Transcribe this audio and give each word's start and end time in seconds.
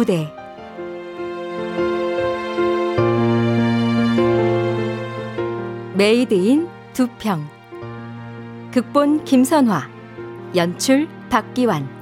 무대. 0.00 0.32
메이드인 5.94 6.68
두평. 6.94 7.46
극본 8.72 9.24
김선화. 9.24 9.90
연출 10.56 11.06
박기환 11.28 11.99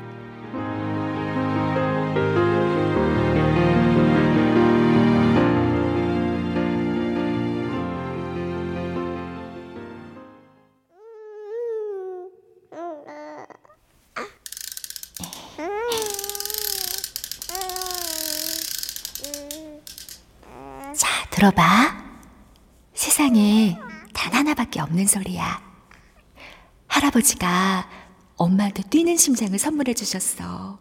할아버지가 27.18 27.88
엄마한테 28.36 28.82
뛰는 28.84 29.16
심장을 29.16 29.58
선물해 29.58 29.94
주셨어. 29.94 30.78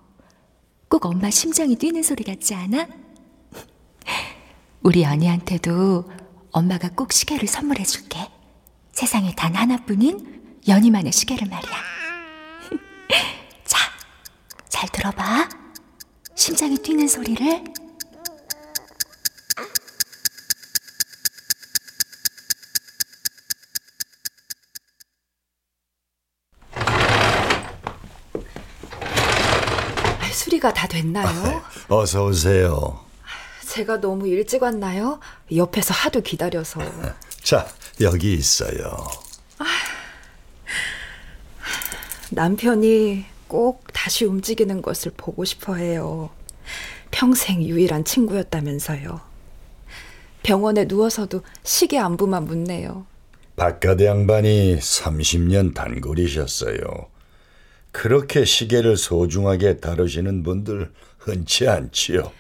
꼭 0.87 1.05
엄마 1.05 1.29
심장이 1.29 1.75
뛰는 1.75 2.03
소리 2.03 2.23
같지 2.23 2.53
않아? 2.53 2.87
우리 4.81 5.03
연희한테도 5.03 6.09
엄마가 6.51 6.89
꼭 6.89 7.11
시계를 7.11 7.47
선물해 7.47 7.83
줄게. 7.83 8.29
세상에 8.91 9.33
단 9.35 9.55
하나뿐인 9.55 10.59
연희만의 10.67 11.11
시계를 11.11 11.47
말이야. 11.47 11.71
자, 13.65 13.77
잘 14.69 14.87
들어봐. 14.89 15.49
심장이 16.35 16.77
뛰는 16.77 17.07
소리를 17.07 17.63
수리가 30.67 30.73
다 30.73 30.87
됐나요? 30.87 31.61
어서 31.87 32.25
오세요. 32.25 32.99
제가 33.65 33.99
너무 33.99 34.27
일찍 34.27 34.63
왔나요? 34.63 35.19
옆에서 35.53 35.93
하도 35.93 36.21
기다려서. 36.21 36.81
자, 37.43 37.67
여기 38.01 38.33
있어요. 38.33 39.07
남편이 42.31 43.25
꼭 43.47 43.85
다시 43.93 44.25
움직이는 44.25 44.81
것을 44.81 45.11
보고 45.15 45.45
싶어 45.45 45.75
해요. 45.75 46.29
평생 47.11 47.63
유일한 47.63 48.03
친구였다면서요. 48.03 49.21
병원에 50.43 50.85
누워서도 50.85 51.41
시계 51.63 51.97
안부만 51.99 52.45
묻네요. 52.45 53.05
바깥 53.55 54.01
양반이 54.01 54.77
30년 54.77 55.73
단골이셨어요. 55.73 57.16
그렇게 57.97 58.45
시계를 58.45 58.95
소중하게 58.95 59.77
다루시는 59.77 60.43
분들 60.43 60.91
흔치 61.17 61.67
않지요. 61.67 62.31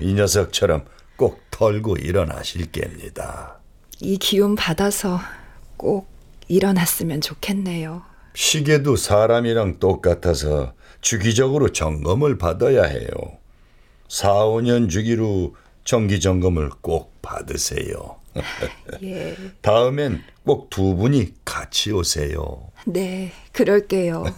이 0.00 0.12
녀석처럼 0.14 0.84
꼭 1.16 1.40
털고 1.50 1.96
일어나실 1.96 2.70
겁니다. 2.70 3.58
이 4.00 4.16
기운 4.16 4.54
받아서 4.54 5.18
꼭 5.76 6.06
일어났으면 6.46 7.20
좋겠네요. 7.20 8.02
시계도 8.34 8.94
사람이랑 8.94 9.80
똑같아서 9.80 10.72
주기적으로 11.00 11.72
점검을 11.72 12.38
받아야 12.38 12.84
해요. 12.84 13.08
4, 14.08 14.34
5년 14.34 14.88
주기로 14.88 15.56
정기 15.84 16.20
점검을 16.20 16.70
꼭 16.80 17.12
받으세요. 17.22 18.20
예. 19.02 19.34
다음엔 19.62 20.22
꼭 20.44 20.70
두 20.70 20.94
분이 20.94 21.32
같이 21.44 21.90
오세요. 21.90 22.70
네, 22.86 23.32
그럴게요. 23.52 24.24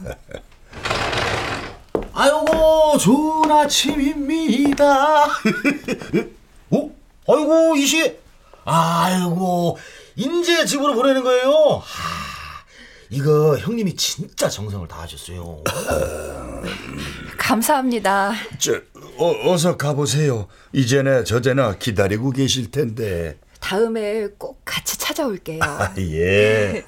아이고, 2.13 2.99
좋은 2.99 3.51
아침입니다. 3.51 5.25
어? 6.71 6.91
아이고, 7.29 7.77
이 7.77 7.87
시 7.87 8.17
아이고, 8.65 9.79
인제 10.17 10.65
집으로 10.67 10.95
보내는 10.95 11.23
거예요? 11.23 11.81
하, 11.83 12.65
이거 13.11 13.57
형님이 13.59 13.95
진짜 13.97 14.49
정성을 14.49 14.87
다하셨어요. 14.89 15.63
감사합니다. 17.39 18.33
저, 18.59 18.75
어, 19.19 19.51
어서 19.53 19.77
가보세요. 19.77 20.49
이제나 20.73 21.25
저제나 21.25 21.77
기다리고 21.79 22.31
계실 22.31 22.71
텐데. 22.71 23.39
다음에 23.61 24.27
꼭 24.39 24.61
같이 24.65 24.99
찾아올게요. 24.99 25.61
아, 25.63 25.95
예. 25.99 26.85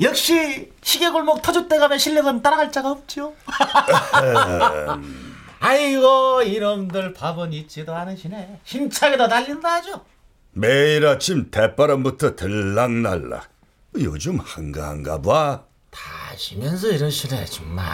역시 0.00 0.70
시계골목 0.82 1.42
터줏대 1.42 1.78
가면 1.78 1.98
실력은 1.98 2.42
따라갈 2.42 2.70
자가 2.70 2.92
없죠. 2.92 3.34
아이고 5.60 6.42
이놈들 6.42 7.14
밥은 7.14 7.52
잊지도 7.52 7.94
않으시네. 7.94 8.60
힘차게 8.64 9.16
더 9.16 9.26
달린다 9.26 9.74
하죠. 9.74 10.04
매일 10.52 11.06
아침 11.06 11.50
대바람부터 11.50 12.36
들락날락. 12.36 13.48
요즘 13.96 14.38
한가한가 14.38 15.22
봐. 15.22 15.64
다시면서 15.90 16.88
이러시네 16.88 17.44
정말. 17.46 17.86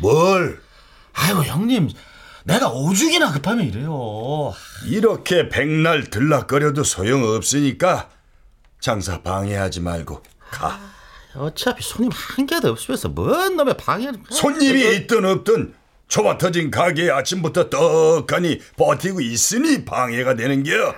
뭘? 0.00 0.60
아이고 1.12 1.44
형님 1.44 1.90
내가 2.44 2.70
오죽이나 2.70 3.30
급하면 3.30 3.66
이래요. 3.66 4.52
이렇게 4.86 5.48
백날 5.48 6.10
들락거려도 6.10 6.82
소용없으니까 6.82 8.08
장사 8.80 9.22
방해하지 9.22 9.80
말고 9.80 10.22
가. 10.50 10.89
어차피 11.34 11.82
손님 11.82 12.10
한 12.12 12.46
개도 12.46 12.70
없으면서 12.70 13.08
뭔 13.08 13.56
놈의 13.56 13.76
방해를 13.76 14.14
손님이 14.30 14.96
있든 14.96 15.24
없든 15.24 15.74
초밥 16.08 16.38
터진 16.38 16.70
가게에 16.72 17.08
아침부터 17.10 17.70
떡하니 17.70 18.60
버티고 18.76 19.20
있으니 19.20 19.84
방해가 19.84 20.34
되는겨. 20.34 20.92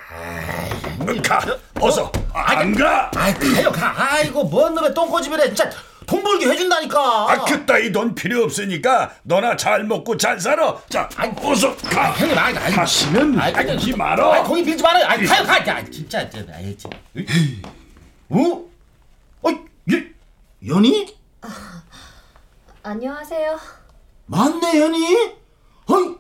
가 1.22 1.40
어서 1.80 2.10
안 2.32 2.74
가. 2.74 3.10
아이 3.14 3.34
가요 3.34 3.70
가. 3.70 3.94
아이고 4.14 4.44
뭔 4.44 4.74
놈의 4.74 4.94
똥꼬집이래. 4.94 5.48
진짜 5.48 5.70
돈 6.06 6.22
벌게 6.22 6.46
해준다니까. 6.46 6.98
아 7.30 7.44
그따위 7.44 7.92
돈 7.92 8.14
필요 8.14 8.44
없으니까 8.44 9.14
너나 9.22 9.54
잘 9.54 9.84
먹고 9.84 10.16
잘 10.16 10.40
살아. 10.40 10.80
자 10.88 11.06
아이, 11.16 11.30
어서 11.42 11.76
가. 11.76 12.06
아, 12.08 12.10
형님 12.12 12.38
아이 12.38 12.56
아이. 12.56 12.72
다시는 12.72 13.38
빌지 13.54 13.94
말어 13.94 14.32
아 14.32 14.42
거기 14.42 14.64
빌지 14.64 14.82
말아요. 14.82 15.04
아이 15.06 15.26
가요 15.26 15.44
가. 15.44 15.66
야, 15.66 15.84
진짜 15.90 16.26
아이 16.54 16.74
어? 18.30 18.64
어? 19.42 19.50
예? 19.90 20.10
연희? 20.66 21.16
아, 21.40 21.48
안녕하세요. 22.84 23.58
맞네, 24.26 24.80
연희? 24.80 25.34
어이, 25.86 26.16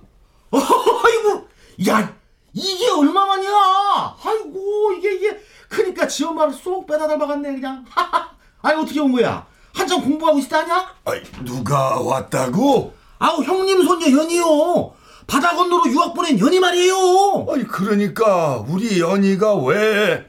아이고, 0.50 1.48
야, 1.88 2.12
이게 2.52 2.90
얼마만이야? 2.90 4.16
아이고, 4.24 4.92
이게, 4.98 5.14
이게, 5.14 5.40
그니까 5.68 6.08
지 6.08 6.24
엄마를 6.24 6.52
쏙 6.52 6.86
빼다 6.86 7.06
닮아갔네, 7.06 7.52
그냥. 7.52 7.84
아이, 8.62 8.74
어떻게 8.74 8.98
온 9.00 9.12
거야? 9.12 9.46
한참 9.72 10.02
공부하고 10.02 10.38
있다냐? 10.40 10.92
아이, 11.04 11.22
누가 11.44 12.00
왔다고? 12.00 12.92
아우, 13.20 13.42
형님 13.44 13.84
손녀 13.84 14.10
연희요. 14.10 14.92
바다 15.28 15.54
건너로 15.54 15.86
유학 15.88 16.14
보낸 16.14 16.38
연희 16.40 16.58
말이에요. 16.58 17.46
아니, 17.48 17.64
그러니까, 17.64 18.56
우리 18.66 18.98
연희가 19.00 19.54
왜. 19.54 20.28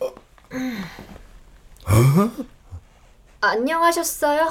어? 0.00 0.06
어? 1.86 2.53
안녕하셨어요? 3.50 4.50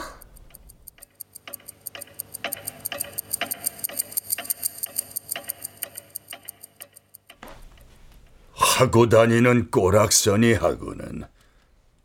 하고 8.53 9.09
다니는 9.09 9.71
꼬락서니 9.71 10.53
하고는 10.53 11.23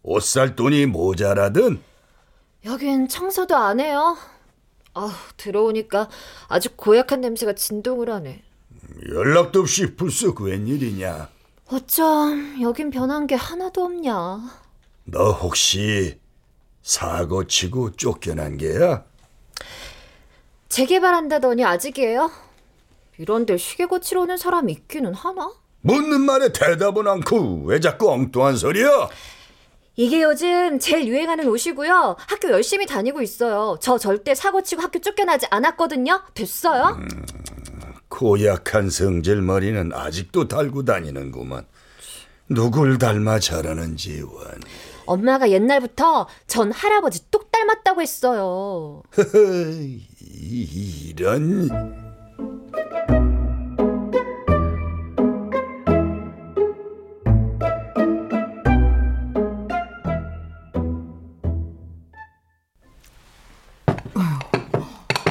옷살 0.02 0.56
돈이 0.56 0.87
모자라든 0.87 1.82
여긴 2.64 3.08
청소도 3.08 3.56
안 3.56 3.81
해요. 3.81 4.17
아, 4.94 5.14
들어오니까 5.37 6.08
아주 6.49 6.70
고약한 6.76 7.20
냄새가 7.20 7.52
진동을 7.55 8.11
하네. 8.11 8.43
연락도 9.11 9.61
없이 9.61 9.94
불쑥 9.94 10.40
웬일이냐? 10.40 11.29
어쩜 11.67 12.61
여긴 12.62 12.90
변한 12.90 13.26
게 13.26 13.35
하나도 13.35 13.85
없냐? 13.85 14.40
너 15.05 15.32
혹시 15.32 16.19
사고 16.82 17.46
치고 17.46 17.92
쫓겨난 17.96 18.56
게야? 18.56 19.04
재개발한다더니 20.69 21.64
아직이에요? 21.64 22.30
이런데 23.19 23.56
시계 23.56 23.86
고치러 23.86 24.22
오는 24.22 24.36
사람이 24.36 24.72
있기는 24.72 25.12
하나? 25.14 25.50
묻는 25.80 26.20
말에 26.20 26.52
대답은 26.52 27.06
않고 27.08 27.62
왜 27.64 27.80
자꾸 27.80 28.10
엉뚱한 28.12 28.56
소리야? 28.56 29.08
이게 29.96 30.22
요즘 30.22 30.78
제일 30.78 31.08
유행하는 31.08 31.48
옷이고요. 31.48 32.16
학교 32.19 32.50
열심히 32.50 32.86
다니고 32.86 33.20
있어요. 33.22 33.76
저 33.80 33.98
절대 33.98 34.34
사고 34.34 34.62
치고 34.62 34.80
학교 34.80 35.00
쫓겨나지 35.00 35.46
않았거든요. 35.50 36.22
됐어요? 36.34 36.96
음, 37.00 37.08
고약한 38.08 38.90
성질머리는 38.90 39.92
아직도 39.92 40.46
달고 40.46 40.84
다니는구만. 40.84 41.66
누굴 42.48 42.98
닮아 42.98 43.40
저러는지 43.40 44.22
원. 44.22 44.60
엄마가 45.08 45.50
옛날부터 45.50 46.28
전 46.46 46.70
할아버지 46.72 47.31
똑 47.31 47.50
닮았다고 47.50 48.00
했어요. 48.02 49.02
이런 50.20 51.69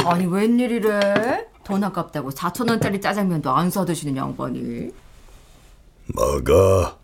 아니 0.06 0.26
웬일이래? 0.26 1.48
돈 1.64 1.84
아깝다고 1.84 2.30
4천 2.32 2.70
원짜리 2.70 3.02
짜장면도 3.02 3.52
안 3.52 3.70
사드시는 3.70 4.16
양반이. 4.16 4.90
먹어. 6.16 6.98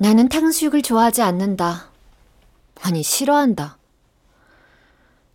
나는 0.00 0.30
탕수육을 0.30 0.80
좋아하지 0.80 1.20
않는다. 1.20 1.90
아니, 2.80 3.02
싫어한다. 3.02 3.76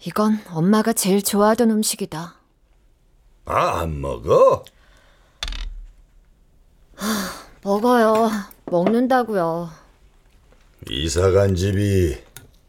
이건 0.08 0.40
엄마가 0.50 0.92
제일 0.94 1.22
좋아하던 1.22 1.70
음식이다. 1.70 2.34
아, 3.46 3.80
안 3.80 4.02
먹어? 4.02 4.64
먹어요. 7.62 8.32
먹는다고요. 8.66 9.70
이사 10.90 11.30
간 11.30 11.56
집이 11.56 12.18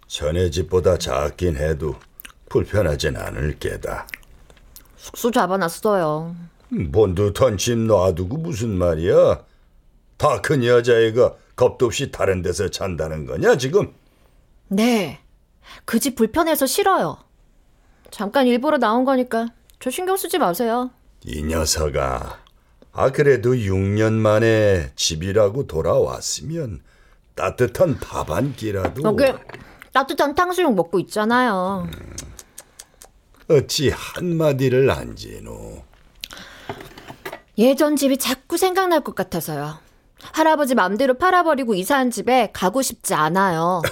전에 0.06 0.50
집보다 0.50 0.98
작긴 0.98 1.56
해도 1.56 1.94
불편하진 2.50 3.16
않을 3.16 3.58
게다. 3.58 4.06
숙소 4.98 5.30
잡아놨어요. 5.30 6.36
본듯한 6.92 7.56
집 7.56 7.78
놔두고 7.78 8.36
무슨 8.36 8.76
말이야? 8.76 9.40
다 10.18 10.42
큰 10.42 10.62
여자애가 10.62 11.34
겁도 11.56 11.86
없이 11.86 12.10
다른 12.10 12.42
데서 12.42 12.68
잔다는 12.70 13.24
거냐 13.26 13.56
지금? 13.56 13.92
네. 14.68 15.20
그 15.84 15.98
집 15.98 16.14
불편해서 16.14 16.66
싫어요. 16.66 17.18
잠깐 18.10 18.46
일보러 18.46 18.78
나온 18.78 19.04
거니까 19.04 19.48
저 19.80 19.90
신경 19.90 20.16
쓰지 20.16 20.38
마세요. 20.38 20.90
이 21.24 21.42
녀석아. 21.42 22.38
아 22.92 23.10
그래도 23.12 23.52
6년 23.54 24.12
만에 24.12 24.92
집이라고 24.96 25.66
돌아왔으면 25.66 26.80
따뜻한 27.34 27.98
밥 28.00 28.30
한 28.30 28.54
끼라도 28.54 29.02
여기 29.02 29.24
따뜻한 29.92 30.34
탕수육 30.34 30.74
먹고 30.74 30.98
있잖아요. 31.00 31.86
어찌 33.48 33.90
한마디를 33.90 34.90
안 34.90 35.16
지노. 35.16 35.82
예전 37.58 37.96
집이 37.96 38.18
자꾸 38.18 38.56
생각날 38.56 39.00
것 39.00 39.14
같아서요. 39.14 39.78
할아버지 40.22 40.74
맘대로 40.74 41.14
팔아버리고 41.14 41.74
이사한 41.74 42.10
집에 42.10 42.50
가고 42.52 42.82
싶지 42.82 43.14
않아요. 43.14 43.82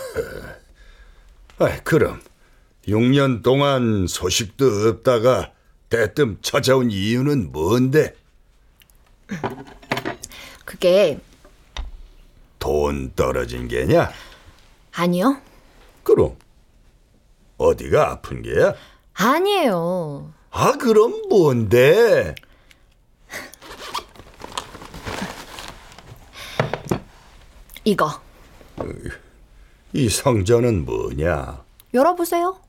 아 1.58 1.80
그럼 1.84 2.20
6년 2.88 3.42
동안 3.42 4.06
소식도 4.06 4.88
없다가 4.88 5.52
대뜸 5.88 6.38
찾아온 6.42 6.90
이유는 6.90 7.52
뭔데? 7.52 8.14
그게 10.64 11.20
돈 12.58 13.12
떨어진 13.14 13.68
게냐? 13.68 14.10
아니요. 14.92 15.40
그럼 16.02 16.36
어디가 17.58 18.10
아픈 18.10 18.42
게야? 18.42 18.74
아니에요. 19.14 20.32
아 20.50 20.72
그럼 20.72 21.28
뭔데? 21.28 22.34
이거 27.84 28.20
이 29.92 30.08
상자는 30.08 30.84
뭐냐? 30.84 31.64
열어보세요. 31.92 32.64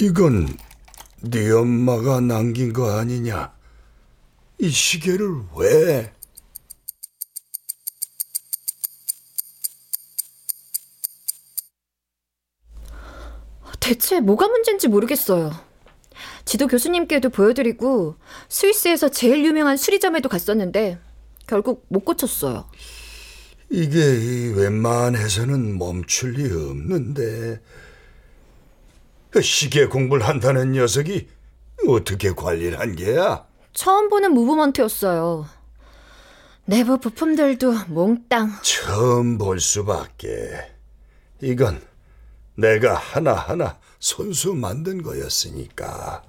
이건 0.00 0.48
네 1.20 1.50
엄마가 1.50 2.20
남긴 2.20 2.72
거 2.72 2.98
아니냐? 2.98 3.52
이 4.58 4.70
시계를 4.70 5.42
왜? 5.56 6.14
대체 13.78 14.20
뭐가 14.20 14.48
문제인지 14.48 14.88
모르겠어요. 14.88 15.50
지도 16.44 16.66
교수님께도 16.66 17.30
보여드리고 17.30 18.16
스위스에서 18.48 19.08
제일 19.08 19.44
유명한 19.44 19.76
수리점에도 19.76 20.28
갔었는데 20.28 20.98
결국 21.46 21.84
못 21.88 22.04
고쳤어요. 22.04 22.66
이게 23.70 23.98
이 23.98 24.52
웬만해서는 24.54 25.78
멈출 25.78 26.32
리 26.32 26.44
없는데 26.44 27.60
시계 29.42 29.86
공부를 29.86 30.26
한다는 30.26 30.72
녀석이 30.72 31.28
어떻게 31.88 32.32
관리를 32.32 32.80
한 32.80 32.96
게야? 32.96 33.46
처음 33.72 34.08
보는 34.08 34.32
무브먼트였어요. 34.34 35.46
내부 36.64 36.98
부품들도 36.98 37.72
몽땅 37.88 38.58
처음 38.62 39.38
볼 39.38 39.60
수밖에. 39.60 40.72
이건 41.40 41.80
내가 42.56 42.94
하나하나 42.94 43.78
손수 43.98 44.54
만든 44.54 45.02
거였으니까. 45.02 46.22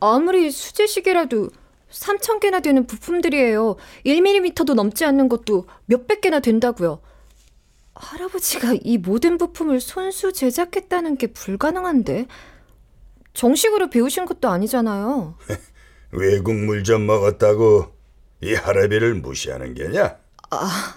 아무리 0.00 0.50
수제시계라도 0.50 1.50
3천 1.90 2.40
개나 2.40 2.60
되는 2.60 2.86
부품들이에요. 2.86 3.76
1mm도 4.04 4.74
넘지 4.74 5.04
않는 5.04 5.28
것도 5.28 5.66
몇백 5.86 6.20
개나 6.22 6.40
된다고요. 6.40 7.00
할아버지가 7.94 8.74
이 8.82 8.98
모든 8.98 9.38
부품을 9.38 9.80
손수 9.80 10.32
제작했다는 10.32 11.18
게 11.18 11.28
불가능한데 11.28 12.26
정식으로 13.34 13.90
배우신 13.90 14.24
것도 14.24 14.48
아니잖아요. 14.48 15.36
외국 16.10 16.54
물좀 16.54 17.06
먹었다고 17.06 17.94
이 18.40 18.54
할아비를 18.54 19.14
무시하는 19.14 19.74
게냐? 19.74 20.16
아, 20.50 20.94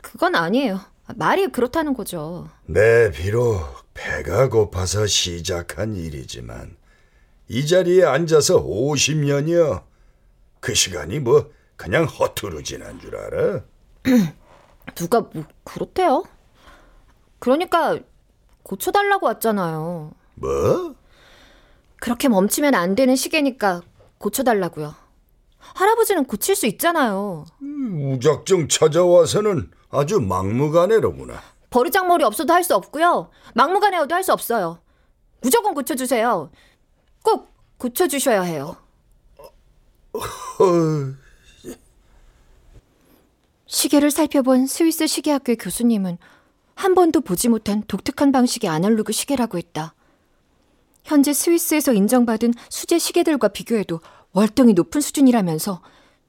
그건 0.00 0.34
아니에요. 0.34 0.80
말이 1.16 1.46
그렇다는 1.48 1.94
거죠. 1.94 2.48
내 2.66 3.10
비록 3.10 3.81
배가 3.94 4.48
고파서 4.48 5.06
시작한 5.06 5.94
일이지만 5.94 6.76
이 7.48 7.66
자리에 7.66 8.04
앉아서 8.04 8.62
50년이여 8.64 9.82
그 10.60 10.74
시간이 10.74 11.20
뭐 11.20 11.50
그냥 11.76 12.04
허투루 12.04 12.62
지난 12.62 12.98
줄 13.00 13.16
알아? 13.16 13.60
누가 14.94 15.20
뭐 15.20 15.44
그렇대요? 15.64 16.24
그러니까 17.38 17.98
고쳐달라고 18.62 19.26
왔잖아요. 19.26 20.12
뭐? 20.34 20.94
그렇게 21.96 22.28
멈추면 22.28 22.74
안 22.74 22.94
되는 22.94 23.14
시계니까 23.16 23.82
고쳐달라고요. 24.18 24.94
할아버지는 25.58 26.24
고칠 26.24 26.56
수 26.56 26.66
있잖아요. 26.66 27.44
무작정 27.58 28.68
찾아와서는 28.68 29.70
아주 29.90 30.20
막무가내로구나. 30.20 31.40
버르장머리 31.72 32.22
없어도 32.24 32.52
할 32.52 32.62
수 32.62 32.76
없고요. 32.76 33.30
막무가내여도 33.54 34.14
할 34.14 34.22
수 34.22 34.32
없어요. 34.32 34.80
무조건 35.40 35.74
고쳐주세요. 35.74 36.50
꼭 37.24 37.48
고쳐주셔야 37.78 38.42
해요. 38.42 38.76
시계를 43.66 44.10
살펴본 44.10 44.66
스위스 44.66 45.06
시계학교 45.06 45.56
교수님은 45.56 46.18
한 46.74 46.94
번도 46.94 47.22
보지 47.22 47.48
못한 47.48 47.82
독특한 47.88 48.30
방식의 48.30 48.68
아날로그 48.70 49.12
시계라고 49.12 49.58
했다. 49.58 49.94
현재 51.04 51.32
스위스에서 51.32 51.92
인정받은 51.92 52.52
수제 52.68 52.98
시계들과 52.98 53.48
비교해도 53.48 54.00
월등히 54.32 54.74
높은 54.74 55.00
수준이라면서 55.00 55.82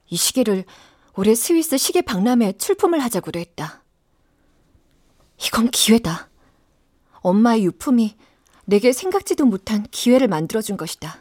이 0.10 0.16
시계를 0.16 0.66
올해 1.16 1.36
스위스 1.36 1.78
시계 1.78 2.02
박람회에 2.02 2.54
출품을 2.54 3.00
하자고도 3.00 3.40
했다. 3.40 3.83
이건 5.38 5.70
기회다. 5.72 6.30
엄마의 7.22 7.66
유품이 7.66 8.16
내게 8.66 8.92
생각지도 8.92 9.46
못한 9.46 9.86
기회를 9.92 10.28
만들어준 10.28 10.78
것이다. 10.78 11.20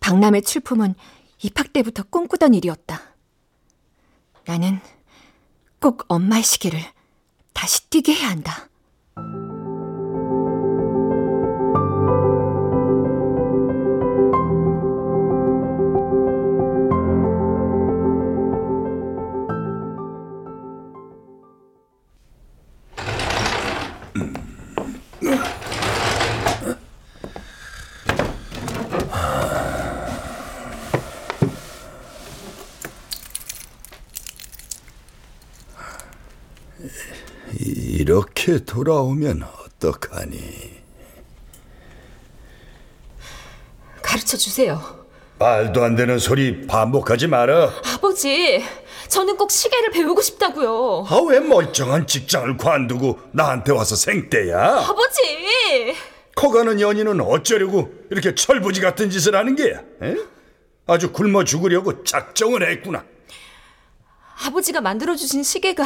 박람회 0.00 0.40
출품은 0.40 0.94
입학 1.42 1.72
때부터 1.72 2.02
꿈꾸던 2.04 2.54
일이었다. 2.54 3.00
나는 4.44 4.80
꼭 5.80 6.04
엄마의 6.08 6.42
시계를 6.42 6.80
다시 7.52 7.88
뛰게 7.88 8.14
해야 8.14 8.30
한다. 8.30 8.68
돌아오면 38.76 39.42
어떡하니? 39.42 40.80
가르쳐 44.00 44.38
주세요. 44.38 45.04
말도 45.38 45.84
안 45.84 45.94
되는 45.94 46.18
소리 46.18 46.66
반복하지 46.66 47.26
마라. 47.26 47.70
아버지, 47.96 48.64
저는 49.08 49.36
꼭 49.36 49.50
시계를 49.50 49.90
배우고 49.90 50.22
싶다고요. 50.22 51.04
아 51.06 51.16
왜 51.28 51.40
멀쩡한 51.40 52.06
직장을 52.06 52.56
관두고 52.56 53.18
나한테 53.32 53.72
와서 53.72 53.94
생떼야? 53.94 54.58
아버지! 54.88 55.94
커가는 56.34 56.80
연인은 56.80 57.20
어쩌려고 57.20 57.92
이렇게 58.10 58.34
철부지 58.34 58.80
같은 58.80 59.10
짓을 59.10 59.36
하는 59.36 59.54
게야? 59.54 59.80
에? 60.02 60.16
아주 60.86 61.12
굶어 61.12 61.44
죽으려고 61.44 62.04
작정을 62.04 62.66
했구나. 62.70 63.04
아버지가 64.46 64.80
만들어주신 64.80 65.42
시계가 65.42 65.84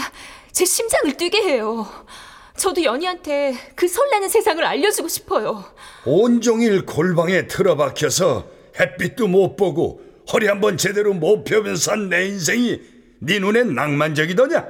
제 0.53 0.65
심장을 0.65 1.17
뛰게 1.17 1.39
해요. 1.43 1.89
저도 2.57 2.83
연희한테 2.83 3.55
그 3.75 3.87
설레는 3.87 4.29
세상을 4.29 4.65
알려주고 4.65 5.09
싶어요. 5.09 5.65
온종일 6.05 6.87
골방에 6.87 7.47
틀어박혀서 7.47 8.51
햇빛도 8.81 9.29
못 9.29 9.57
보고 9.57 10.03
허리 10.33 10.47
한번 10.47 10.77
제대로 10.77 11.13
못 11.15 11.45
펴면서 11.45 11.91
산내 11.91 12.27
인생이 12.27 12.81
네 13.21 13.39
눈엔 13.39 13.75
낭만적이더냐? 13.75 14.67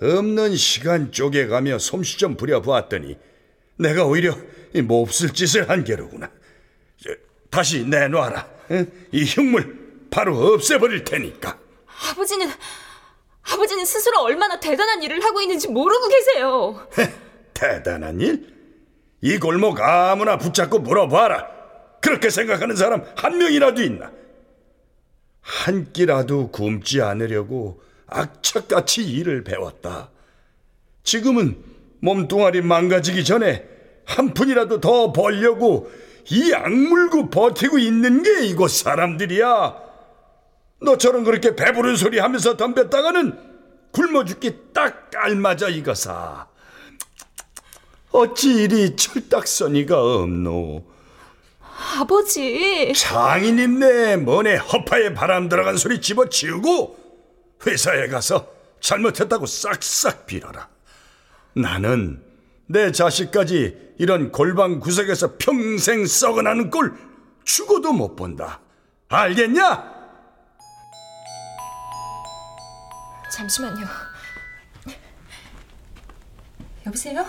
없는 0.00 0.56
시간 0.56 1.12
쪼개가며 1.12 1.78
솜씨 1.78 2.18
좀 2.18 2.36
부려보았더니 2.36 3.16
내가 3.76 4.04
오히려 4.04 4.36
이 4.74 4.82
몹쓸 4.82 5.32
짓을 5.32 5.68
한 5.68 5.84
게로구나. 5.84 6.30
저, 7.02 7.10
다시 7.50 7.84
내놔라. 7.84 8.48
응? 8.72 8.90
이 9.12 9.24
흉물 9.24 10.06
바로 10.10 10.36
없애버릴 10.54 11.04
테니까. 11.04 11.58
아버지는, 12.10 12.48
아버지는 13.42 13.84
스스로 13.84 14.20
얼마나 14.22 14.60
대단한 14.60 15.02
일을 15.02 15.22
하고 15.24 15.40
있는지 15.40 15.68
모르고 15.68 16.08
계세요. 16.08 16.86
대단한 17.54 18.20
일? 18.20 18.52
이 19.20 19.38
골목 19.38 19.80
아무나 19.80 20.36
붙잡고 20.38 20.80
물어봐라. 20.80 21.48
그렇게 22.00 22.30
생각하는 22.30 22.76
사람 22.76 23.04
한 23.16 23.38
명이라도 23.38 23.82
있나? 23.82 24.10
한 25.40 25.92
끼라도 25.92 26.50
굶지 26.50 27.02
않으려고 27.02 27.82
악착같이 28.06 29.02
일을 29.04 29.44
배웠다. 29.44 30.10
지금은 31.04 31.62
몸뚱아리 32.00 32.62
망가지기 32.62 33.24
전에 33.24 33.64
한 34.04 34.34
푼이라도 34.34 34.80
더 34.80 35.12
벌려고 35.12 35.90
이 36.30 36.52
악물고 36.52 37.30
버티고 37.30 37.78
있는 37.78 38.22
게 38.22 38.44
이곳 38.46 38.70
사람들이야. 38.70 39.91
너처럼 40.84 41.24
그렇게 41.24 41.54
배부른 41.54 41.96
소리 41.96 42.18
하면서 42.18 42.56
덤볐다가는 42.56 43.38
굶어 43.92 44.24
죽기 44.24 44.72
딱 44.72 45.10
알맞아 45.14 45.68
이거사. 45.68 46.46
어찌 48.10 48.64
이리 48.64 48.94
철딱서니가 48.96 50.02
없노? 50.02 50.84
아버지, 51.98 52.92
장인인네 52.94 54.16
뭐네 54.18 54.56
허파에 54.56 55.14
바람 55.14 55.48
들어간 55.48 55.76
소리 55.76 56.00
집어치우고 56.00 56.98
회사에 57.66 58.08
가서 58.08 58.48
잘못했다고 58.80 59.46
싹싹 59.46 60.26
빌어라. 60.26 60.68
나는 61.54 62.22
내 62.66 62.92
자식까지 62.92 63.94
이런 63.98 64.32
골방 64.32 64.80
구석에서 64.80 65.36
평생 65.38 66.06
썩어나는 66.06 66.70
꼴 66.70 66.94
죽어도 67.44 67.92
못 67.92 68.16
본다. 68.16 68.60
알겠냐? 69.08 69.91
잠시만요. 73.32 73.86
여보세요? 76.84 77.24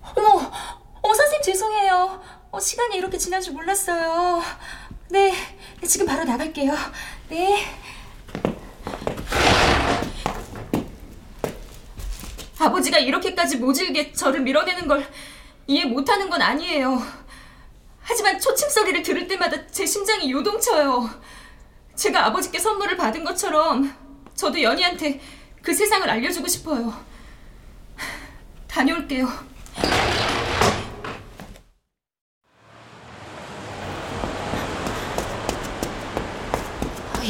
어머, 0.00 0.52
어머, 1.02 1.14
선생님 1.14 1.42
죄송해요. 1.42 2.22
어, 2.52 2.60
시간이 2.60 2.96
이렇게 2.96 3.18
지난 3.18 3.40
줄 3.40 3.54
몰랐어요. 3.54 4.40
네, 5.10 5.34
네, 5.80 5.86
지금 5.86 6.06
바로 6.06 6.22
나갈게요. 6.22 6.72
네. 7.28 7.66
아버지가 12.60 12.98
이렇게까지 12.98 13.56
모질게 13.56 14.12
저를 14.12 14.42
밀어내는 14.42 14.86
걸 14.86 15.04
이해 15.66 15.86
못하는 15.86 16.30
건 16.30 16.40
아니에요. 16.40 17.02
하지만 18.00 18.38
초침 18.38 18.68
소리를 18.68 19.02
들을 19.02 19.26
때마다 19.26 19.66
제 19.66 19.84
심장이 19.84 20.30
요동쳐요. 20.30 21.10
제가 21.96 22.26
아버지께 22.26 22.60
선물을 22.60 22.96
받은 22.96 23.24
것처럼 23.24 24.01
저도 24.42 24.60
연희한테 24.60 25.20
그 25.62 25.72
세상을 25.72 26.10
알려주고 26.10 26.48
싶어요. 26.48 26.92
다녀올게요. 28.66 29.28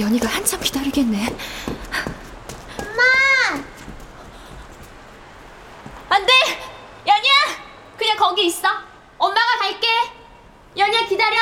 연희가 0.00 0.26
한참 0.26 0.58
기다리겠네. 0.60 1.26
엄마! 2.78 3.02
안 6.08 6.24
돼! 6.24 6.32
연희야! 7.06 7.32
그냥 7.98 8.16
거기 8.16 8.46
있어. 8.46 8.68
엄마가 9.18 9.58
갈게. 9.58 9.86
연희야 10.78 11.04
기다려. 11.04 11.36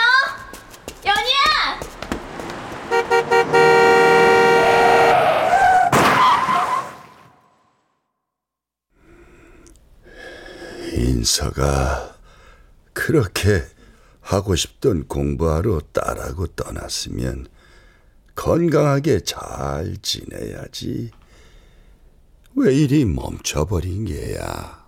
인서가 11.21 12.17
그렇게 12.95 13.62
하고 14.23 14.57
싶던 14.57 15.07
공부하러 15.07 15.81
딸하고 15.93 16.47
떠났으면 16.49 17.47
건강하게 18.35 19.21
잘 19.21 19.97
지내야지. 20.00 21.11
왜 22.57 22.75
이리 22.75 23.05
멈춰버린 23.05 24.07
게야? 24.07 24.81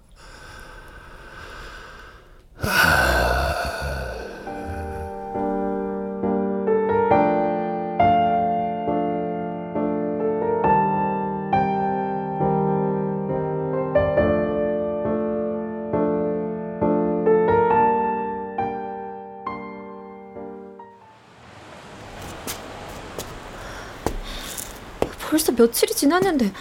벌써 25.32 25.50
며칠이 25.50 25.94
지났는데 25.94 26.52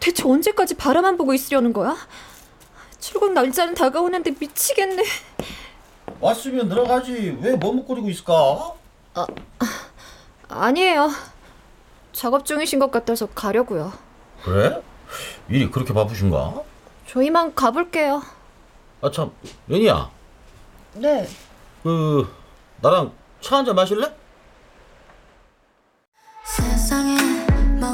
대체 0.00 0.24
언제까지 0.28 0.74
바라만 0.74 1.16
보고 1.16 1.32
있으려는 1.34 1.72
거야? 1.72 1.96
출국 2.98 3.32
날짜는 3.32 3.74
다가오는데 3.74 4.34
미치겠네. 4.40 5.04
왔으면 6.18 6.68
들어가지. 6.68 7.38
왜 7.40 7.54
머뭇거리고 7.54 8.10
있을까? 8.10 8.72
아니에요. 10.48 11.12
작업 12.12 12.44
중이신 12.44 12.80
것 12.80 12.90
같아서 12.90 13.26
가려고요. 13.26 13.92
그래? 14.42 14.82
일이 15.48 15.70
그렇게 15.70 15.94
바쁘신가? 15.94 16.62
저희만 17.06 17.54
가볼게요. 17.54 18.20
아 19.00 19.12
참, 19.12 19.30
연희야. 19.70 20.10
네. 20.94 21.28
그 21.84 22.28
나랑 22.80 23.12
차 23.40 23.58
한잔 23.58 23.76
마실래? 23.76 24.12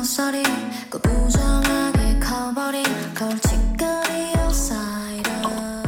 모서리 0.05 0.43
그 0.91 0.99
부정하게 0.99 2.21
커버린 2.21 2.85
걸칫거리 3.15 4.35
사이다 4.53 5.83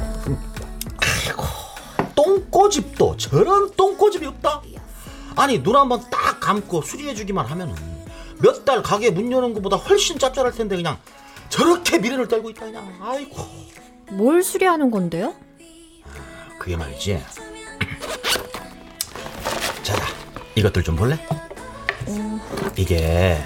똥꼬집도 2.15 3.19
저런 3.19 3.71
똥꼬집이 3.77 4.25
없다. 4.25 4.63
아니 5.37 5.63
눈 5.63 5.77
한번 5.77 6.03
딱 6.09 6.41
감고 6.41 6.81
수리해주기만 6.81 7.45
하면은 7.45 7.75
몇 8.41 8.65
달 8.65 8.83
가게 8.83 9.11
문 9.11 9.31
여는 9.31 9.53
것보다 9.53 9.77
훨씬 9.77 10.19
짭짤할 10.19 10.53
텐데 10.53 10.77
그냥 10.77 10.97
저렇게 11.51 11.99
미련을 11.99 12.27
떨고 12.27 12.49
있다 12.49 12.65
그냥. 12.65 12.99
아이고. 13.03 13.37
뭘 14.13 14.43
수리하는 14.43 14.91
건데요? 14.91 15.35
그게 16.59 16.75
말이지. 16.79 17.23
자, 19.83 19.95
이것들 20.55 20.83
좀 20.83 20.97
볼래? 20.97 21.19
이게 22.79 23.39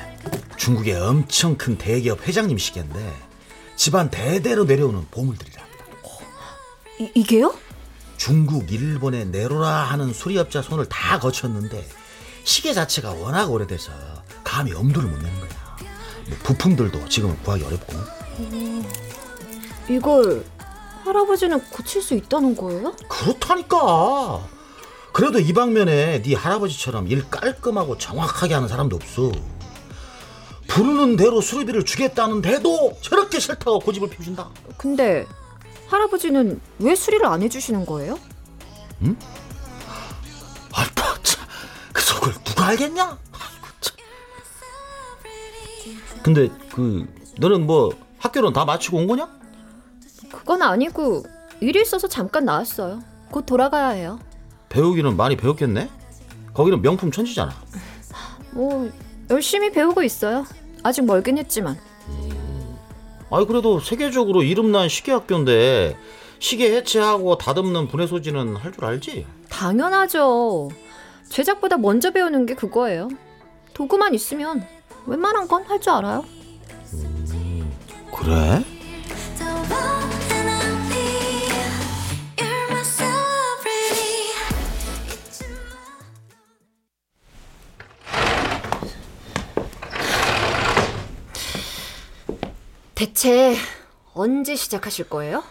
중국의 0.60 0.94
엄청 0.94 1.56
큰 1.56 1.78
대기업 1.78 2.28
회장님 2.28 2.58
시계인데 2.58 3.14
집안 3.76 4.10
대대로 4.10 4.64
내려오는 4.64 5.06
보물들이랍니다. 5.10 5.84
이, 6.98 7.10
이게요? 7.14 7.54
중국, 8.18 8.70
일본의 8.70 9.28
네로라 9.28 9.66
하는 9.66 10.12
수리업자 10.12 10.60
손을 10.60 10.86
다 10.86 11.18
거쳤는데 11.18 11.88
시계 12.44 12.74
자체가 12.74 13.12
워낙 13.12 13.50
오래돼서 13.50 13.90
감히 14.44 14.74
엄두를 14.74 15.08
못 15.08 15.16
내는 15.16 15.40
거야. 15.40 15.48
뭐 16.28 16.38
부품들도 16.42 17.08
지금은 17.08 17.42
구하기 17.42 17.64
어렵고. 17.64 17.94
이걸 19.88 20.44
할아버지는 21.04 21.58
고칠 21.70 22.02
수 22.02 22.12
있다는 22.12 22.54
거예요? 22.54 22.94
그렇다니까. 23.08 24.46
그래도 25.14 25.40
이 25.40 25.54
방면에 25.54 26.20
네 26.20 26.34
할아버지처럼 26.34 27.08
일 27.08 27.30
깔끔하고 27.30 27.96
정확하게 27.96 28.52
하는 28.52 28.68
사람도 28.68 28.96
없어. 28.96 29.32
부르는 30.70 31.16
대로 31.16 31.40
수리비를 31.40 31.84
주겠다는데도 31.84 32.96
저렇게 33.02 33.40
싫다고 33.40 33.80
고집을 33.80 34.08
피우신다. 34.08 34.48
근데 34.76 35.26
할아버지는 35.88 36.60
왜 36.78 36.94
수리를 36.94 37.26
안 37.26 37.42
해주시는 37.42 37.84
거예요? 37.86 38.16
아이고 40.72 41.22
참, 41.24 41.44
그 41.92 42.00
속을 42.02 42.32
누가 42.44 42.68
알겠냐? 42.68 43.02
아이고 43.02 43.66
참. 43.80 43.96
근데 46.22 46.48
그 46.72 47.04
너는 47.38 47.66
뭐 47.66 47.90
학교는 48.18 48.52
다 48.52 48.64
마치고 48.64 48.98
온 48.98 49.06
거냐? 49.08 49.28
그건 50.30 50.62
아니고 50.62 51.24
일이 51.60 51.82
있어서 51.82 52.06
잠깐 52.06 52.44
나왔어요. 52.44 53.02
곧 53.32 53.44
돌아가야 53.44 53.88
해요. 53.88 54.20
배우기는 54.68 55.16
많이 55.16 55.36
배웠겠네. 55.36 55.90
거기는 56.54 56.80
명품 56.80 57.10
천지잖아. 57.10 57.52
뭐 58.52 58.88
열심히 59.30 59.72
배우고 59.72 60.02
있어요. 60.04 60.44
아직 60.82 61.04
멀긴 61.04 61.38
했지만. 61.38 61.76
아니 63.30 63.46
그래도 63.46 63.78
세계적으로 63.80 64.42
이름난 64.42 64.88
시계 64.88 65.12
학교인데 65.12 65.96
시계 66.40 66.74
해체하고 66.76 67.38
다듬는 67.38 67.88
분해 67.88 68.06
소지는 68.06 68.56
할 68.56 68.72
줄 68.72 68.84
알지? 68.84 69.26
당연하죠. 69.50 70.70
제작보다 71.28 71.76
먼저 71.76 72.10
배우는 72.10 72.46
게 72.46 72.54
그거예요. 72.54 73.08
도구만 73.74 74.14
있으면 74.14 74.66
웬만한 75.06 75.46
건 75.48 75.62
할 75.64 75.80
줄 75.80 75.92
알아요. 75.92 76.24
그래? 78.16 78.64
대체 93.00 93.56
언제 94.12 94.54
시작하실 94.54 95.08
거예요? 95.08 95.42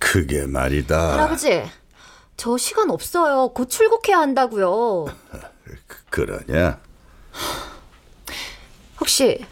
그게 0.00 0.44
말이다. 0.44 1.12
할아버지, 1.12 1.62
저 2.36 2.56
시간 2.56 2.90
없어요. 2.90 3.50
곧 3.54 3.70
출국해야 3.70 4.18
한다고요. 4.18 5.06
그러냐? 6.10 6.80
혹시 9.00 9.46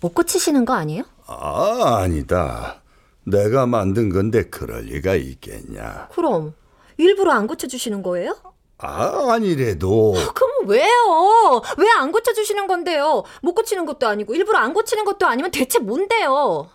못 0.00 0.14
고치시는 0.14 0.64
거 0.64 0.72
아니에요? 0.72 1.02
아, 1.26 1.98
아니다. 1.98 2.80
내가 3.24 3.66
만든 3.66 4.08
건데 4.08 4.44
그럴 4.44 4.84
리가 4.84 5.14
있겠냐? 5.14 6.08
그럼 6.14 6.54
일부러 6.96 7.32
안 7.32 7.46
고쳐주시는 7.46 8.02
거예요? 8.02 8.34
아, 8.78 9.26
아니래도 9.30 10.14
그럼 10.34 10.53
왜요? 10.66 11.62
왜 11.78 11.88
안 11.96 12.10
고쳐주시는 12.12 12.66
건데요? 12.66 13.22
못 13.42 13.54
고치는 13.54 13.86
것도 13.86 14.06
아니고 14.08 14.34
일부러 14.34 14.58
안 14.58 14.74
고치는 14.74 15.04
것도 15.04 15.26
아니면 15.26 15.50
대체 15.50 15.78
뭔데요? 15.78 16.68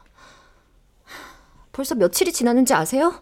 벌써 1.72 1.96
며칠이 1.96 2.32
지났는지 2.34 2.74
아세요? 2.74 3.22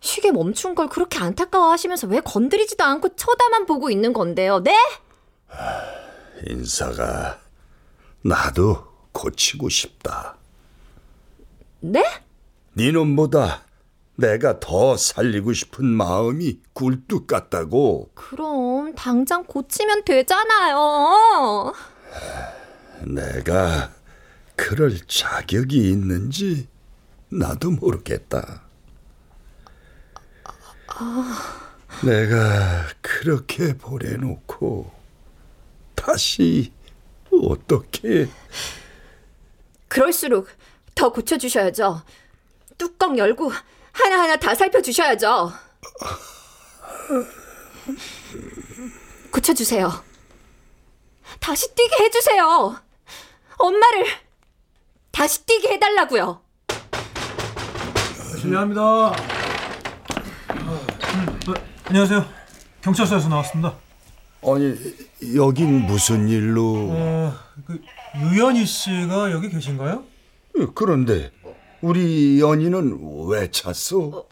시계 0.00 0.32
멈춘 0.32 0.74
걸 0.74 0.88
그렇게 0.88 1.18
안타까워하시면서 1.18 2.06
왜 2.06 2.20
건드리지도 2.20 2.82
않고 2.84 3.16
쳐다만 3.16 3.66
보고 3.66 3.90
있는 3.90 4.12
건데요? 4.12 4.60
네? 4.60 4.74
인사가 6.46 7.38
나도 8.22 8.86
고치고 9.12 9.68
싶다. 9.68 10.36
네? 11.80 12.02
네 12.72 12.92
놈보다 12.92 13.62
내가 14.20 14.60
더 14.60 14.98
살리고 14.98 15.54
싶은 15.54 15.86
마음이 15.86 16.60
굴뚝 16.74 17.26
같다고. 17.26 18.10
그럼 18.14 18.94
당장 18.94 19.44
고치면 19.44 20.04
되잖아요. 20.04 21.72
내가 23.06 23.90
그럴 24.56 24.94
자격이 25.06 25.90
있는지 25.90 26.68
나도 27.30 27.70
모르겠다. 27.70 28.62
내가 32.04 32.86
그렇게 33.00 33.76
보내놓고 33.76 34.92
다시 35.94 36.72
어떻게 37.32 38.28
그럴수록 39.88 40.48
더 40.94 41.10
고쳐주셔야죠. 41.10 42.02
뚜껑 42.76 43.16
열고 43.16 43.50
하나하나 44.02 44.36
다 44.36 44.54
살펴주셔야죠. 44.54 45.52
고쳐주세요. 49.30 49.90
다시 51.38 51.74
뛰게 51.74 52.04
해주세요. 52.04 52.76
엄마를 53.58 54.06
다시 55.12 55.44
뛰게 55.44 55.68
해달라고요. 55.74 56.40
실례합니다. 58.40 58.82
어, 58.82 59.14
안녕하세요. 61.86 62.24
경찰서에서 62.82 63.28
나왔습니다. 63.28 63.74
아니 64.42 64.74
여긴 65.36 65.82
무슨 65.86 66.26
일로 66.28 66.88
어, 66.92 67.34
그 67.66 67.78
유연희 68.16 68.64
씨가 68.64 69.32
여기 69.32 69.50
계신가요? 69.50 70.04
그런데 70.74 71.30
우리 71.82 72.40
연인은 72.40 73.26
왜 73.28 73.50
찼어? 73.50 74.26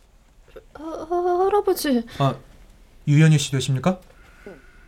할아버지. 0.75 2.05
아, 2.19 2.35
유연희 3.07 3.39
씨 3.39 3.51
되십니까? 3.53 4.01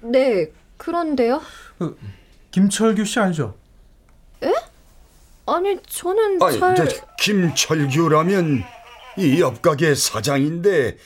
네, 0.02 0.50
그런데요. 0.76 1.40
그 1.78 1.98
김철규 2.50 3.04
씨 3.04 3.18
알죠? 3.18 3.56
아니, 5.46 5.76
저는 5.84 6.40
아니 6.40 6.60
잘... 6.60 6.74
저 6.76 6.86
김철규라면 7.18 8.62
이 9.18 9.40
옆가게 9.40 9.96
사장인데 9.96 10.96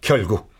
결국 0.00 0.50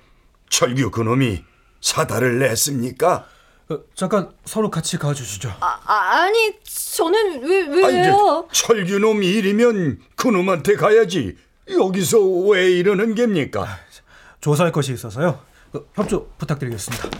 철규 0.51 0.91
그놈이 0.91 1.43
사다를 1.81 2.39
냈습니까? 2.41 3.27
어, 3.71 3.79
잠깐 3.95 4.31
서로 4.45 4.71
같이 4.71 4.97
가주시죠. 4.97 5.53
아, 5.61 5.79
아니, 5.87 6.55
저는 6.65 7.43
왜, 7.43 7.67
왜요? 7.67 8.49
저 8.51 8.67
철규 8.67 8.99
놈 8.99 9.23
일이면 9.23 10.01
그놈한테 10.17 10.77
가야지 10.77 11.37
여기서 11.71 12.19
왜 12.49 12.71
이러는 12.71 13.15
geb니까? 13.15 13.67
조사할 14.41 14.73
것이 14.73 14.93
있어서요. 14.95 15.39
그, 15.71 15.87
협조 15.95 16.31
부탁드리겠습니다. 16.39 17.11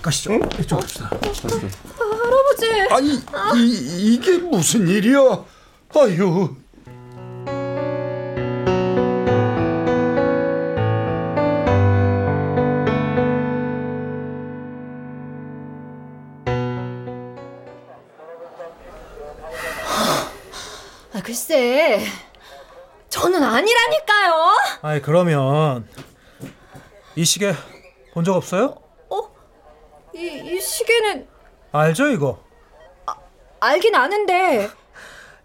가시죠. 0.00 0.38
이쪽 0.60 0.78
갑시다. 0.78 1.10
할아버지. 1.98 2.70
아니 2.90 3.14
이, 3.56 4.14
이게 4.14 4.38
무슨 4.38 4.86
일이야? 4.86 5.18
아유 5.96 6.54
글쎄. 21.28 22.00
저는 23.10 23.42
아니라니까요. 23.42 24.56
아이 24.80 25.02
그러면 25.02 25.86
이 27.16 27.24
시계 27.26 27.52
본 28.14 28.24
적 28.24 28.34
없어요? 28.34 28.76
이, 30.14 30.20
이 30.26 30.58
시계는 30.60 31.28
알죠 31.70 32.08
이거? 32.08 32.42
알긴 33.60 33.94
아는데 33.94 34.70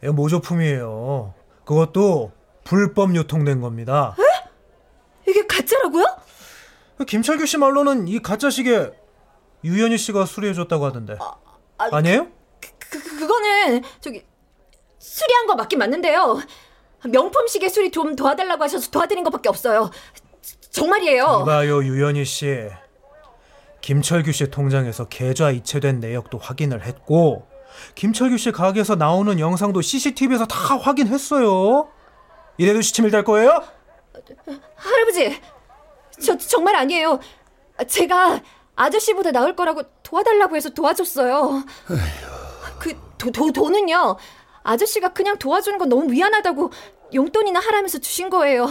이거 0.02 0.14
모조품이에요. 0.14 1.34
그것도 1.66 2.32
불법 2.64 3.14
유통된 3.14 3.60
겁니다. 3.60 4.16
이게 5.28 5.46
가짜라고요? 5.46 6.06
그 6.98 7.04
김철규 7.04 7.46
씨 7.46 7.58
말로는 7.58 8.08
이 8.08 8.20
가짜 8.22 8.50
시계 8.50 8.90
유연희 9.66 9.98
씨가 9.98 10.26
수리해줬다고 10.28 10.86
하던데. 10.86 11.18
아, 11.20 11.90
아 11.92 12.02
니에요? 12.02 12.28
그, 12.62 12.70
그, 12.90 13.20
그거는 13.20 13.84
저기 14.00 14.26
수리한 15.04 15.48
거 15.48 15.56
맞긴 15.56 15.80
맞는데요. 15.80 16.40
명품 17.12 17.46
시계 17.48 17.68
수리 17.68 17.92
좀 17.92 18.16
도와달라고 18.16 18.64
하셔서 18.64 18.90
도와드린 18.90 19.26
것밖에 19.26 19.50
없어요. 19.50 19.92
정말이에요. 20.72 21.42
이봐요 21.44 21.84
유연희 21.84 22.24
씨. 22.24 22.70
김철규 23.82 24.32
씨 24.32 24.50
통장에서 24.50 25.10
계좌 25.10 25.52
이체된 25.52 26.00
내역도 26.00 26.38
확인을 26.38 26.86
했고 26.86 27.46
김철규 27.96 28.38
씨 28.38 28.54
가게에서 28.54 28.96
나오는 28.96 29.38
영상도 29.40 29.82
CCTV에서 29.82 30.46
다 30.46 30.78
확인했어요. 30.78 31.90
이래도 32.58 32.80
시치밀 32.80 33.12
될 33.12 33.26
거예요? 33.26 33.62
할아버지, 34.76 35.42
저 36.24 36.38
정말 36.38 36.76
아니에요. 36.78 37.20
제가 37.88 38.40
아저씨보다 38.76 39.32
나을 39.32 39.54
거라고 39.56 39.82
도와달라고 40.02 40.56
해서 40.56 40.70
도와줬어요. 40.70 41.64
그 42.80 42.94
도, 43.18 43.32
도, 43.32 43.52
돈은요. 43.52 44.18
아저씨가 44.64 45.10
그냥 45.10 45.38
도와주는 45.38 45.78
건 45.78 45.90
너무 45.90 46.06
미안하다고 46.06 46.72
용돈이나 47.14 47.60
하라면서 47.60 48.00
주신 48.00 48.30
거예요. 48.30 48.68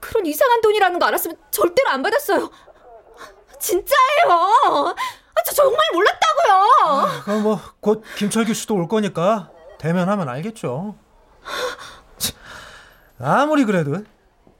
그런 0.00 0.26
이상한 0.26 0.60
돈이라는 0.60 0.98
거 0.98 1.06
알았으면 1.06 1.36
절대로 1.50 1.90
안 1.90 2.02
받았어요. 2.02 2.50
진짜예요. 3.60 4.94
아, 5.36 5.42
저 5.46 5.52
정말 5.52 5.78
몰랐다고요. 5.92 7.22
그럼 7.24 7.42
뭐 7.42 7.60
곧 7.80 8.02
김철규 8.16 8.54
씨도 8.54 8.74
올 8.74 8.88
거니까 8.88 9.50
대면하면 9.78 10.28
알겠죠. 10.28 10.96
참, 12.18 12.36
아무리 13.18 13.64
그래도 13.64 14.04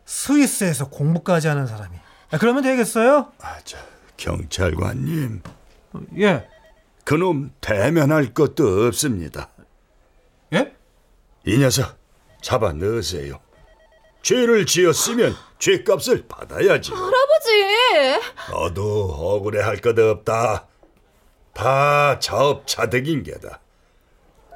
스위스에서 0.04 0.88
공부까지 0.90 1.48
하는 1.48 1.66
사람이 1.66 1.96
아, 2.30 2.38
그러면 2.38 2.62
되겠어요? 2.62 3.32
아, 3.40 3.56
저 3.64 3.78
경찰관님, 4.16 5.42
예. 6.18 6.48
그놈 7.04 7.52
대면할 7.60 8.32
것도 8.32 8.86
없습니다. 8.86 9.48
예? 11.46 11.52
이 11.52 11.58
녀석 11.58 11.96
잡아 12.42 12.72
넣으세요. 12.72 13.40
죄를 14.22 14.64
지었으면 14.66 15.34
죄값을 15.58 16.26
받아야지. 16.28 16.92
할아버지. 16.92 18.20
너도 18.50 19.12
억울해할 19.12 19.78
것 19.78 19.98
없다. 19.98 20.66
다 21.52 22.18
자업자득인 22.18 23.22
게다. 23.22 23.60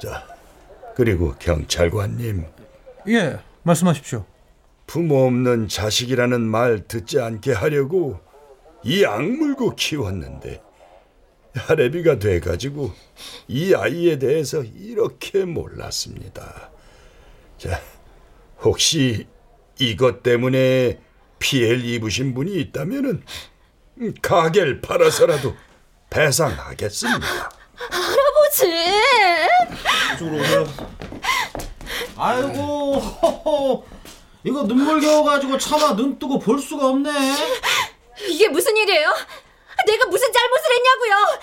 자, 0.03 0.27
그리고 0.97 1.35
경찰관님, 1.39 2.47
예. 3.09 3.39
말씀하십시오. 3.63 4.25
부모 4.87 5.27
없는 5.27 5.69
자식이라는 5.69 6.41
말 6.41 6.87
듣지 6.89 7.21
않게 7.21 7.53
하려고 7.53 8.21
이 8.83 9.05
악물고 9.05 9.77
키웠는데 9.77 10.63
할애비가 11.55 12.19
돼가지고 12.19 12.93
이 13.49 13.75
아이에 13.75 14.19
대해서 14.19 14.63
이렇게 14.63 15.45
몰랐습니다. 15.45 16.71
자, 17.59 17.81
혹시 18.63 19.27
이것 19.79 20.23
때문에 20.23 21.01
피해를 21.39 21.85
입으신 21.85 22.35
분이 22.35 22.53
있다면은 22.61 23.25
음, 24.01 24.15
가게를 24.23 24.81
팔아서라도 24.81 25.55
배상하겠습니다. 26.11 27.51
할아버지. 27.91 28.73
아이고, 32.17 32.99
호호. 32.99 33.87
이거 34.45 34.63
눈물 34.65 35.01
겨워가지고 35.01 35.59
차마 35.59 35.95
눈 35.95 36.19
뜨고 36.19 36.39
볼 36.39 36.59
수가 36.59 36.89
없네. 36.89 37.11
이게 38.29 38.49
무슨 38.49 38.77
일이에요? 38.77 39.13
내가 39.87 40.07
무슨 40.07 40.33
잘못을 40.33 40.65
했냐고요? 40.73 41.41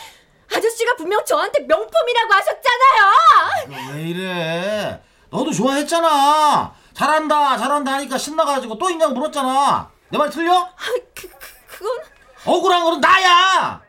아저씨가 0.56 0.96
분명 0.96 1.24
저한테 1.26 1.62
명품이라고 1.62 2.34
하셨잖아요. 2.34 3.94
왜 3.94 4.02
이래? 4.10 5.02
너도 5.30 5.52
좋아했잖아. 5.52 6.74
잘한다, 6.94 7.58
잘한다 7.58 7.94
하니까 7.94 8.18
신나가지고 8.18 8.78
또 8.78 8.90
있냐고 8.90 9.14
물었잖아. 9.14 9.90
내 10.10 10.18
말 10.18 10.30
틀려? 10.30 10.70
그, 11.14 11.28
그 11.28 11.30
그건 11.68 11.98
억울한 12.46 12.84
거는 12.84 13.02
나야. 13.02 13.82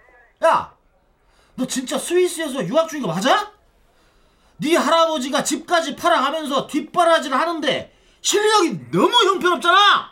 야, 0.44 0.75
너 1.55 1.66
진짜 1.66 1.99
스위스에서 1.99 2.64
유학 2.64 2.88
중인 2.88 3.07
거 3.07 3.12
맞아? 3.12 3.53
네 4.59 4.75
할아버지가 4.77 5.44
집까지 5.44 5.94
팔아가면서 5.96 6.66
뒷바라지를 6.66 7.38
하는데 7.38 7.94
실력이 8.22 8.90
너무 8.90 9.12
형편없잖아. 9.14 10.11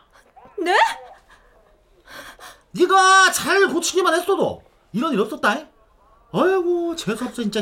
네? 0.58 0.76
네가 2.72 3.32
잘 3.32 3.66
고치기만 3.68 4.14
했어도 4.14 4.62
이런 4.92 5.12
일 5.12 5.20
없었다. 5.20 5.54
잉? 5.54 5.68
아이고 6.32 6.94
재수없어 6.96 7.42
진짜. 7.42 7.60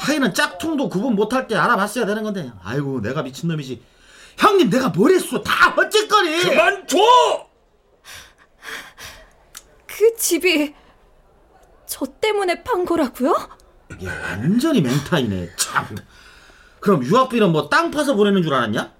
씨. 0.00 0.06
하이는 0.06 0.34
짝퉁도 0.34 0.88
구분 0.88 1.14
못할 1.14 1.46
때 1.46 1.56
알아봤어야 1.56 2.06
되는 2.06 2.22
건데. 2.22 2.50
아이고 2.62 3.00
내가 3.00 3.22
미친 3.22 3.48
놈이지. 3.48 3.82
형님 4.38 4.70
내가 4.70 4.88
뭘 4.88 5.12
했어? 5.12 5.42
다 5.42 5.74
어쨌거니. 5.76 6.40
그만둬! 6.42 6.96
그 9.86 10.16
집이 10.16 10.74
저 11.86 12.06
때문에 12.06 12.62
판 12.62 12.84
거라고요? 12.84 13.34
이게 13.92 14.06
완전히 14.06 14.80
맹타이네. 14.80 15.50
참. 15.56 15.94
그럼 16.80 17.04
유학비는 17.04 17.52
뭐 17.52 17.68
땅 17.68 17.90
파서 17.90 18.14
보내는 18.14 18.42
줄 18.42 18.54
알았냐? 18.54 18.92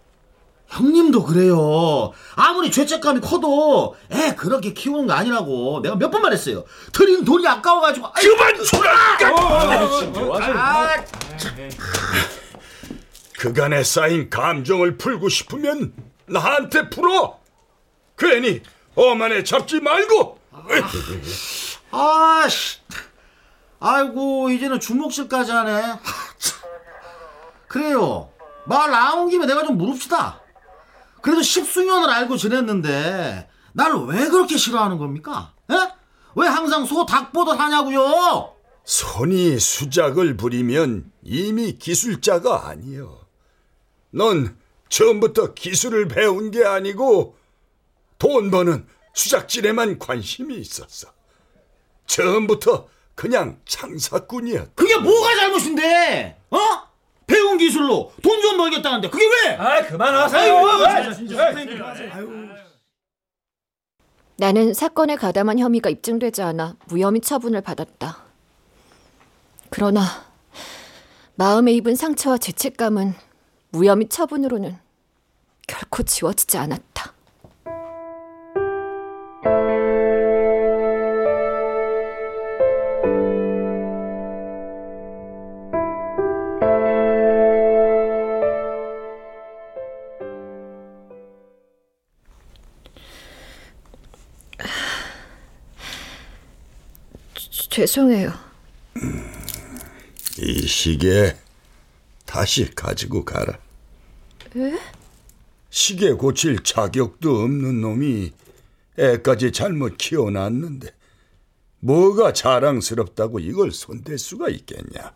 형님도 0.71 1.25
그래요. 1.25 2.13
아무리 2.37 2.71
죄책감이 2.71 3.21
커도 3.21 3.97
애 4.13 4.35
그렇게 4.37 4.73
키우는 4.73 5.07
거 5.09 5.13
아니라고. 5.15 5.81
내가 5.83 5.97
몇 5.97 6.11
번 6.11 6.23
말했어요. 6.23 6.65
들인 6.93 7.25
돈이 7.25 7.47
아까워가지고. 7.47 8.09
그만 8.13 8.65
주라! 8.65 8.91
아, 10.57 10.95
그간에 13.39 13.83
쌓인 13.85 14.29
감정을 14.31 14.97
풀고 14.99 15.29
싶으면 15.29 15.93
나한테 16.27 16.89
풀어. 16.91 17.39
괜히 18.17 18.63
어만에 18.95 19.43
잡지 19.45 19.81
말고. 19.81 20.39
아씨. 21.91 22.79
아이고 23.81 24.51
이제는 24.51 24.79
주목실까지 24.79 25.51
하네. 25.53 25.73
하, 25.73 25.99
참. 26.39 26.59
그래요. 27.67 28.29
말 28.67 28.91
나온 28.91 29.29
김에 29.31 29.47
내가 29.47 29.65
좀 29.65 29.79
물읍시다. 29.79 30.40
그래도 31.23 31.43
십수년을 31.43 32.09
알고 32.11 32.37
지냈는데 32.37 33.49
날 33.73 33.93
왜 34.07 34.29
그렇게 34.29 34.57
싫어하는 34.57 34.99
겁니까? 34.99 35.55
에? 35.71 35.75
왜 36.37 36.47
항상 36.49 36.85
소 36.87 37.07
닭보듯 37.07 37.59
하냐고요? 37.59 38.55
손이 38.85 39.59
수작을 39.59 40.37
부리면 40.37 41.13
이미 41.23 41.79
기술자가 41.79 42.69
아니여. 42.69 43.21
넌 44.11 44.57
처음부터 44.89 45.55
기술을 45.55 46.09
배운 46.09 46.51
게 46.51 46.65
아니고 46.65 47.37
돈 48.19 48.51
버는 48.51 48.87
수작질에만 49.15 49.99
관심이 49.99 50.57
있었어. 50.57 51.09
처음부터 52.07 52.89
그냥 53.15 53.61
장사꾼이었다. 53.67 54.71
그게 54.75 54.97
뭐가 54.97 55.37
잘못인데? 55.37 56.41
어? 56.51 56.59
배운 57.31 57.57
기술로 57.59 58.13
돈 58.23 58.41
좀 58.41 58.57
벌겠다는데 58.57 59.11
그게 59.11 59.25
왜? 59.27 59.55
아, 59.57 59.83
그만하세요. 59.87 60.55
나는 64.37 64.73
사건에 64.73 65.17
가담한 65.17 65.59
혐의가 65.59 65.91
입증되지 65.91 66.43
않아 66.43 66.77
무혐의 66.87 67.21
처분을 67.21 67.61
받았다. 67.61 68.19
그러나 69.69 70.03
마음에 71.35 71.73
입은 71.73 71.95
상처와 71.97 72.39
죄책감은 72.39 73.15
무혐의 73.71 74.09
처분으로는 74.09 74.79
결코 75.67 76.03
지워지지 76.03 76.57
않았다. 76.57 77.13
죄송해요. 97.81 98.31
이 100.39 100.67
시계 100.67 101.35
다시 102.27 102.71
가지고 102.75 103.25
가라. 103.25 103.59
시계 105.71 106.13
고칠 106.13 106.63
자격도 106.63 107.41
없는 107.41 107.81
놈이 107.81 108.33
애까지 108.99 109.53
잘못 109.53 109.97
키워놨는데 109.97 110.91
뭐가 111.79 112.35
자랑스럽다고 112.35 113.39
이걸 113.39 113.73
손댈 113.73 114.19
수가 114.19 114.51
있겠냐. 114.51 115.15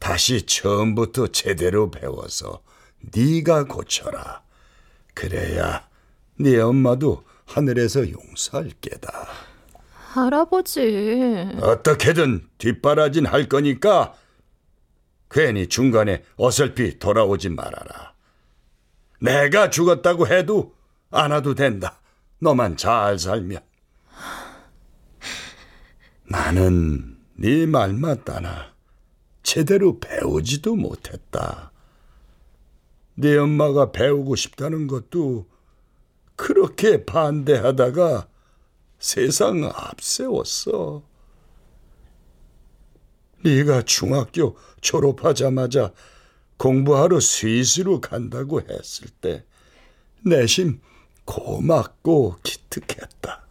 다시 0.00 0.42
처음부터 0.42 1.28
제대로 1.28 1.92
배워서 1.92 2.60
네가 3.14 3.66
고쳐라. 3.66 4.42
그래야 5.14 5.88
네 6.40 6.58
엄마도 6.58 7.24
하늘에서 7.44 8.10
용서할 8.10 8.72
게다. 8.80 9.47
할아버지. 10.24 11.48
어떻게든 11.60 12.48
뒷바라진 12.58 13.26
할 13.26 13.48
거니까 13.48 14.14
괜히 15.30 15.66
중간에 15.66 16.24
어설피 16.36 16.98
돌아오지 16.98 17.50
말아라. 17.50 18.14
내가 19.20 19.70
죽었다고 19.70 20.26
해도 20.28 20.74
안 21.10 21.32
와도 21.32 21.54
된다. 21.54 22.00
너만 22.40 22.76
잘 22.76 23.18
살면. 23.18 23.60
나는 26.30 27.16
네 27.34 27.66
말만 27.66 28.24
따나 28.24 28.72
제대로 29.42 29.98
배우지도 29.98 30.76
못했다. 30.76 31.72
네 33.14 33.36
엄마가 33.36 33.90
배우고 33.92 34.36
싶다는 34.36 34.86
것도 34.86 35.46
그렇게 36.36 37.04
반대하다가 37.04 38.28
세상 38.98 39.64
앞세웠어. 39.64 41.02
네가 43.44 43.82
중학교 43.82 44.56
졸업하자마자 44.80 45.92
공부하러 46.56 47.20
스위스로 47.20 48.00
간다고 48.00 48.60
했을 48.60 49.08
때 49.20 49.44
내심 50.24 50.80
고맙고 51.24 52.38
기특했다. 52.42 53.46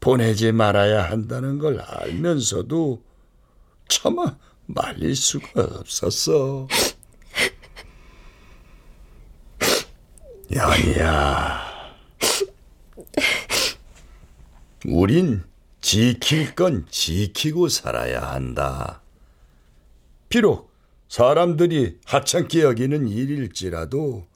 보내지 0.00 0.52
말아야 0.52 1.10
한다는 1.10 1.58
걸 1.58 1.80
알면서도 1.80 3.02
차마 3.88 4.38
말릴 4.66 5.14
수가 5.14 5.62
없었어. 5.62 6.68
연희야, 10.52 11.69
우린 14.86 15.42
지킬 15.80 16.54
건 16.54 16.86
지키고 16.90 17.68
살아야 17.68 18.20
한다. 18.32 19.02
비록 20.28 20.70
사람들이 21.08 21.98
하찮게 22.04 22.62
여기는 22.62 23.08
일일지라도 23.08 24.26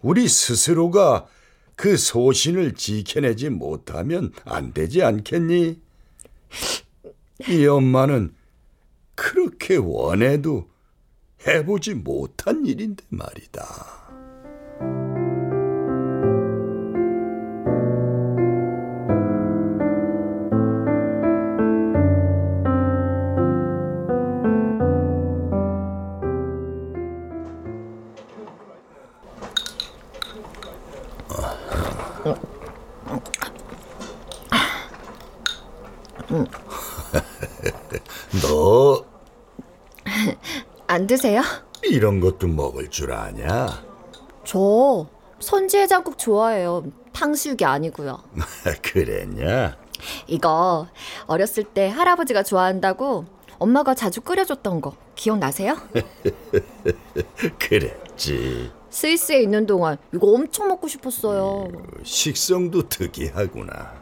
우리 0.00 0.28
스스로가 0.28 1.26
그 1.74 1.96
소신을 1.96 2.74
지켜내지 2.74 3.50
못하면 3.50 4.32
안 4.44 4.72
되지 4.72 5.02
않겠니? 5.02 5.80
이 7.48 7.66
엄마는 7.66 8.34
그렇게 9.14 9.76
원해도 9.76 10.68
해보지 11.46 11.94
못한 11.94 12.66
일인데 12.66 13.04
말이다. 13.08 14.07
드세요? 41.08 41.42
이런 41.82 42.20
것도 42.20 42.46
먹을 42.46 42.88
줄 42.88 43.12
아냐? 43.12 43.82
저 44.44 45.08
선지 45.40 45.78
해장국 45.78 46.16
좋아해요. 46.18 46.84
탕수육이 47.12 47.64
아니고요. 47.64 48.22
그랬냐? 48.82 49.76
이거 50.28 50.86
어렸을 51.26 51.64
때 51.64 51.88
할아버지가 51.88 52.44
좋아한다고 52.44 53.24
엄마가 53.58 53.94
자주 53.94 54.20
끓여줬던 54.20 54.80
거 54.80 54.94
기억나세요? 55.16 55.76
그랬지. 57.58 58.70
스위스에 58.90 59.42
있는 59.42 59.66
동안 59.66 59.96
이거 60.14 60.28
엄청 60.28 60.68
먹고 60.68 60.86
싶었어요. 60.86 61.68
식성도 62.04 62.88
특이하구나. 62.88 63.98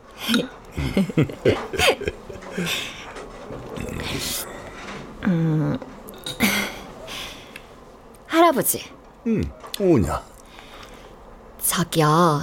할아버지, 8.36 8.84
오냐? 9.80 10.22
저기요. 11.58 12.42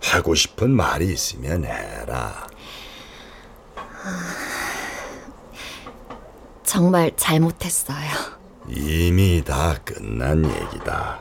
하고 0.00 0.34
싶은 0.36 0.70
말이 0.70 1.12
있으면 1.12 1.64
해라. 1.64 2.46
정말 6.62 7.10
잘못했어요. 7.16 8.08
이미 8.68 9.42
다 9.44 9.74
끝난 9.84 10.44
얘기다. 10.44 11.18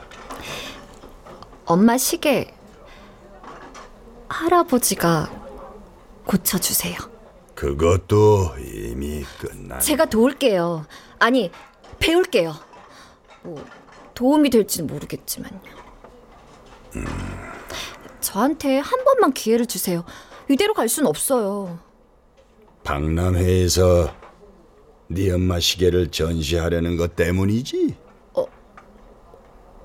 엄마 1.65 1.97
시계 1.97 2.53
할아버지가 4.29 5.31
고쳐주세요. 6.27 6.95
그것도 7.55 8.55
이미 8.59 9.25
끝난. 9.39 9.79
제가 9.79 10.05
도울게요. 10.05 10.85
아니, 11.17 11.49
배울게요. 11.97 12.53
뭐, 13.41 13.65
도움이 14.15 14.49
될지는 14.49 14.87
모르겠지만요. 14.87 15.59
저한테 18.21 18.79
한 18.79 19.03
번만 19.03 19.33
기회를 19.33 19.65
주세요. 19.67 20.03
이대로 20.49 20.73
갈 20.73 20.87
순 20.89 21.05
없어요. 21.05 21.79
박람회에서 22.83 24.13
네 25.07 25.31
엄마 25.31 25.59
시계를 25.59 26.09
전시하려는 26.11 26.97
것 26.97 27.15
때문이지? 27.15 27.95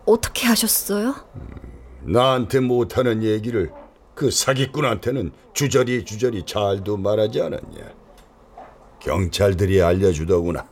어떻게 0.06 0.46
하셨어요? 0.46 1.14
나한테 2.02 2.60
못하는 2.60 3.22
얘기를 3.22 3.70
그 4.14 4.30
사기꾼한테는 4.30 5.32
주저리 5.52 6.04
주저리 6.04 6.44
잘도 6.46 6.96
말하지 6.96 7.40
않았냐? 7.42 7.94
경찰들이 9.00 9.82
알려주더구나. 9.82 10.68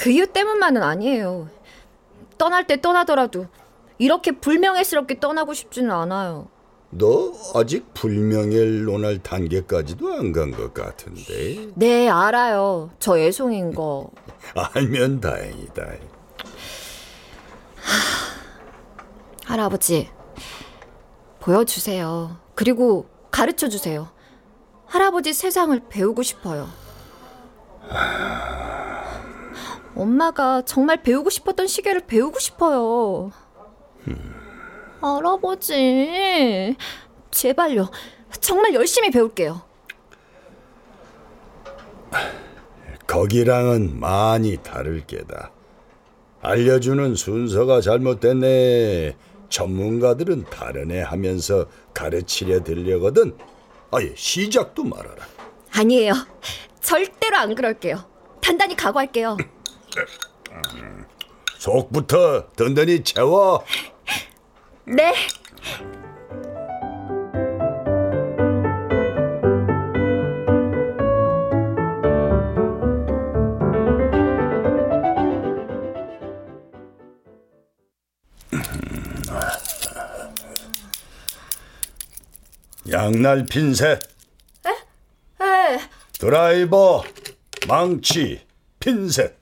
그 0.00 0.10
이유 0.10 0.26
때문만은 0.26 0.82
아니에요. 0.82 1.48
떠날 2.38 2.66
때 2.66 2.80
떠나더라도 2.80 3.46
이렇게 3.98 4.32
불명예스럽게 4.32 5.20
떠나고 5.20 5.52
싶지는 5.52 5.90
않아요. 5.90 6.48
너 6.92 7.32
아직 7.54 7.92
불명예를 7.94 8.84
논할 8.84 9.18
단계까지도 9.22 10.12
안 10.14 10.32
간 10.32 10.50
것 10.52 10.72
같은데 10.74 11.68
네, 11.74 12.08
알아요. 12.08 12.90
저 12.98 13.18
애송인 13.18 13.74
거. 13.74 14.10
알면 14.74 15.20
다행이다. 15.20 15.86
할아버지, 19.44 20.08
보여주세요. 21.40 22.36
그리고 22.54 23.06
가르쳐 23.30 23.68
주세요. 23.68 24.08
할아버지 24.86 25.32
세상을 25.32 25.80
배우고 25.88 26.22
싶어요. 26.22 26.68
엄마가 29.94 30.62
정말 30.62 31.02
배우고 31.02 31.30
싶었던 31.30 31.66
시계를 31.66 32.06
배우고 32.06 32.38
싶어요. 32.38 33.32
할아버지, 35.00 36.76
제발요. 37.30 37.90
정말 38.40 38.74
열심히 38.74 39.10
배울게요. 39.10 39.62
거기랑은 43.06 43.98
많이 43.98 44.56
다를 44.58 45.04
게다. 45.06 45.50
알려주는 46.42 47.14
순서가 47.16 47.80
잘못됐네. 47.80 49.16
전문가들은 49.48 50.44
다른 50.44 50.92
애 50.92 51.00
하면서 51.02 51.66
가르치려 51.92 52.62
들려거든. 52.62 53.36
아예 53.90 54.12
시작도 54.14 54.84
말아라. 54.84 55.26
아니에요. 55.72 56.12
절대로 56.80 57.36
안 57.36 57.54
그럴게요. 57.54 58.04
단단히 58.40 58.76
각오할게요. 58.76 59.36
속부터 61.58 62.48
든든히 62.56 63.04
채워. 63.04 63.64
네. 64.86 65.14
양날 82.90 83.46
핀셋. 83.46 84.00
네. 84.64 85.80
드라이버, 86.18 87.04
망치, 87.68 88.40
핀셋, 88.80 89.36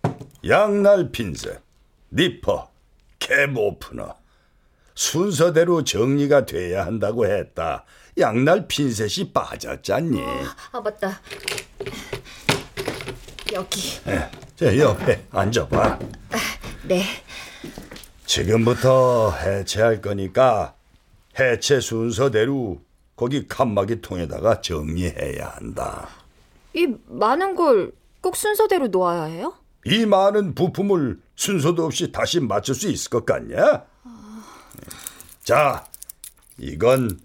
양날 0.46 1.11
핀셋, 1.11 1.61
니퍼, 2.12 2.70
캡 3.18 3.46
오프너. 3.57 4.14
순서대로 4.94 5.85
정리가 5.85 6.46
돼야 6.46 6.85
한다고 6.87 7.27
했다. 7.27 7.85
양날 8.18 8.66
핀셋이 8.66 9.33
빠졌잖니. 9.33 10.20
아, 10.72 10.81
맞다. 10.81 11.20
여기. 13.53 14.01
저 14.57 14.77
옆에 14.77 15.24
앉아봐. 15.31 15.98
네. 16.85 17.05
지금부터 18.27 19.31
해체할 19.33 20.01
거니까 20.01 20.74
해체 21.38 21.81
순서대로 21.81 22.81
거기 23.14 23.46
칸막이 23.46 24.01
통에다가 24.01 24.61
정리해야 24.61 25.55
한다. 25.57 26.09
이 26.74 26.87
많은 27.07 27.55
걸 27.55 27.92
꼭 28.20 28.37
순서대로 28.37 28.88
놓아야 28.88 29.24
해요? 29.24 29.55
이 29.85 30.05
많은 30.07 30.55
부품을 30.55 31.21
순서도 31.37 31.85
없이 31.85 32.11
다시 32.12 32.41
맞출 32.41 32.75
수 32.75 32.88
있을 32.88 33.11
것 33.11 33.25
같냐? 33.25 33.85
자, 35.43 35.87
이건 36.59 37.19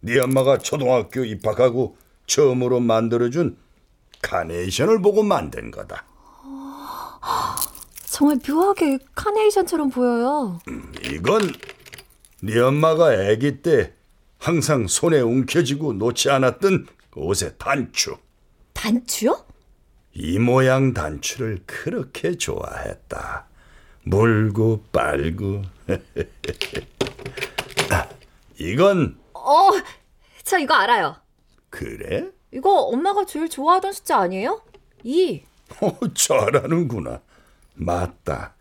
네 0.00 0.20
엄마가 0.20 0.58
초등학교 0.58 1.24
입학하고 1.24 1.96
처음으로 2.26 2.80
만들어준 2.80 3.56
카네이션을 4.22 5.00
보고 5.02 5.22
만든 5.22 5.70
거다. 5.70 6.04
정말 8.04 8.38
묘하게 8.48 8.98
카네이션처럼 9.14 9.90
보여요. 9.90 10.60
이건 11.04 11.52
네 12.42 12.58
엄마가 12.60 13.06
아기 13.30 13.62
때 13.62 13.94
항상 14.38 14.86
손에 14.86 15.20
움켜쥐고 15.20 15.94
놓지 15.94 16.30
않았던 16.30 16.86
옷의 17.16 17.54
단추. 17.58 18.16
단추요? 18.72 19.44
이 20.20 20.40
모양 20.40 20.92
단추를 20.94 21.60
그렇게 21.64 22.36
좋아했다. 22.36 23.46
물고 24.02 24.82
빨고. 24.90 25.62
아, 27.92 28.08
이건 28.58 29.16
어, 29.32 29.70
저 30.42 30.58
이거 30.58 30.74
알아요. 30.74 31.14
그래? 31.70 32.26
이거 32.50 32.80
엄마가 32.80 33.26
제일 33.26 33.48
좋아하던 33.48 33.92
숫자 33.92 34.18
아니에요? 34.18 34.60
2. 35.04 35.44
어, 35.82 35.98
잘하는구나. 36.12 37.20
맞다. 37.74 38.54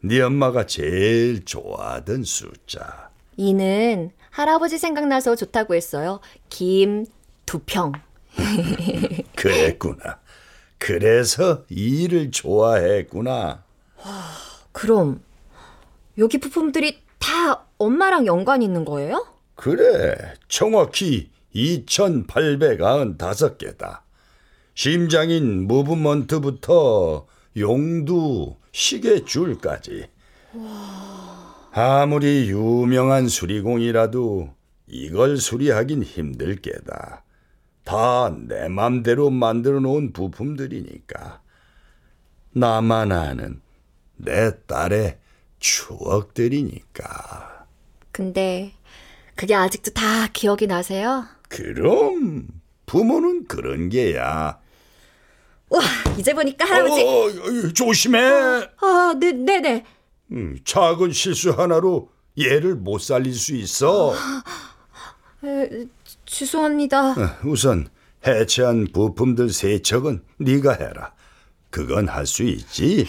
네 0.00 0.20
엄마가 0.20 0.66
제일 0.66 1.44
좋아하던 1.44 2.24
숫자. 2.24 3.10
2는 3.38 4.10
할아버지 4.30 4.78
생각나서 4.78 5.36
좋다고 5.36 5.76
했어요. 5.76 6.18
김, 6.48 7.06
두 7.46 7.60
평. 7.60 7.92
그랬구나. 9.36 10.23
그래서 10.84 11.64
이를 11.70 12.30
좋아했구나. 12.30 13.64
그럼 14.72 15.22
여기 16.18 16.36
부품들이 16.36 16.98
다 17.18 17.64
엄마랑 17.78 18.26
연관 18.26 18.60
있는 18.60 18.84
거예요? 18.84 19.26
그래, 19.54 20.14
정확히 20.46 21.30
2,895개다. 21.54 24.00
심장인 24.74 25.66
무브먼트부터 25.66 27.28
용두, 27.56 28.56
시계줄까지. 28.72 30.08
아무리 31.72 32.50
유명한 32.50 33.28
수리공이라도 33.28 34.50
이걸 34.88 35.38
수리하긴 35.38 36.02
힘들 36.02 36.56
게다. 36.56 37.23
다 37.84 38.30
내 38.48 38.68
맘대로 38.68 39.30
만들어 39.30 39.80
놓은 39.80 40.12
부품들이니까. 40.12 41.40
나만 42.52 43.12
아는 43.12 43.60
내 44.16 44.52
딸의 44.66 45.18
추억들이니까. 45.58 47.66
근데 48.12 48.72
그게 49.34 49.54
아직도 49.54 49.92
다 49.92 50.28
기억이 50.32 50.66
나세요? 50.66 51.26
그럼 51.48 52.46
부모는 52.86 53.46
그런 53.46 53.88
게야. 53.88 54.58
와, 55.70 55.80
이제 56.18 56.32
보니까 56.32 56.64
할아버지. 56.64 57.02
어, 57.02 57.26
어, 57.26 57.72
조심해. 57.74 58.18
아, 58.18 59.14
네, 59.18 59.32
네, 59.32 59.60
네. 59.60 59.84
음, 60.32 60.56
작은 60.64 61.12
실수 61.12 61.50
하나로 61.50 62.10
얘를 62.38 62.76
못 62.76 63.00
살릴 63.00 63.34
수 63.34 63.54
있어. 63.56 64.14
에, 65.44 65.86
죄송합니다. 66.26 67.14
우선 67.44 67.88
해체한 68.26 68.88
부품들 68.92 69.50
세척은 69.50 70.24
네가 70.38 70.72
해라. 70.74 71.12
그건 71.70 72.08
할 72.08 72.26
수 72.26 72.42
있지. 72.44 73.06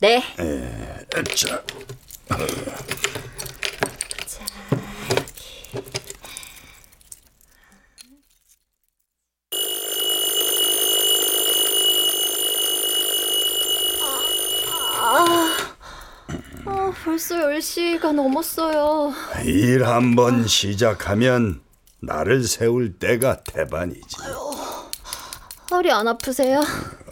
네. 0.00 0.20
자, 1.36 1.62
아, 16.64 16.92
벌써 17.04 17.34
10시가 17.36 18.12
넘었어요. 18.12 19.12
일 19.44 19.84
한번 19.86 20.46
시작하면 20.46 21.60
나를 22.02 22.42
세울 22.44 22.98
때가 22.98 23.42
태반이지. 23.44 24.16
허리 25.70 25.90
안 25.90 26.08
아프세요? 26.08 26.60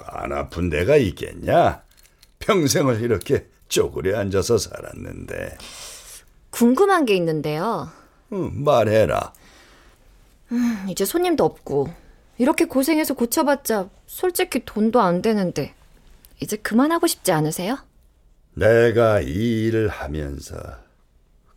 안 0.07 0.33
아픈 0.33 0.69
데가 0.69 0.97
있겠냐? 0.97 1.83
평생을 2.41 3.01
이렇게 3.01 3.47
쪼그려 3.69 4.19
앉아서 4.19 4.59
살았는데. 4.59 5.57
궁금한 6.51 7.05
게 7.07 7.15
있는데요. 7.15 7.89
응, 8.33 8.65
말해라. 8.65 9.33
이제 10.89 11.05
손님도 11.05 11.45
없고 11.45 11.89
이렇게 12.39 12.65
고생해서 12.65 13.15
고쳐봤자 13.15 13.89
솔직히 14.07 14.65
돈도 14.65 15.01
안 15.01 15.23
되는데 15.23 15.75
이제 16.43 16.57
그만하고 16.57 17.07
싶지 17.07 17.31
않으세요? 17.31 17.79
내가 18.55 19.21
이 19.21 19.67
일을 19.67 19.87
하면서 19.89 20.57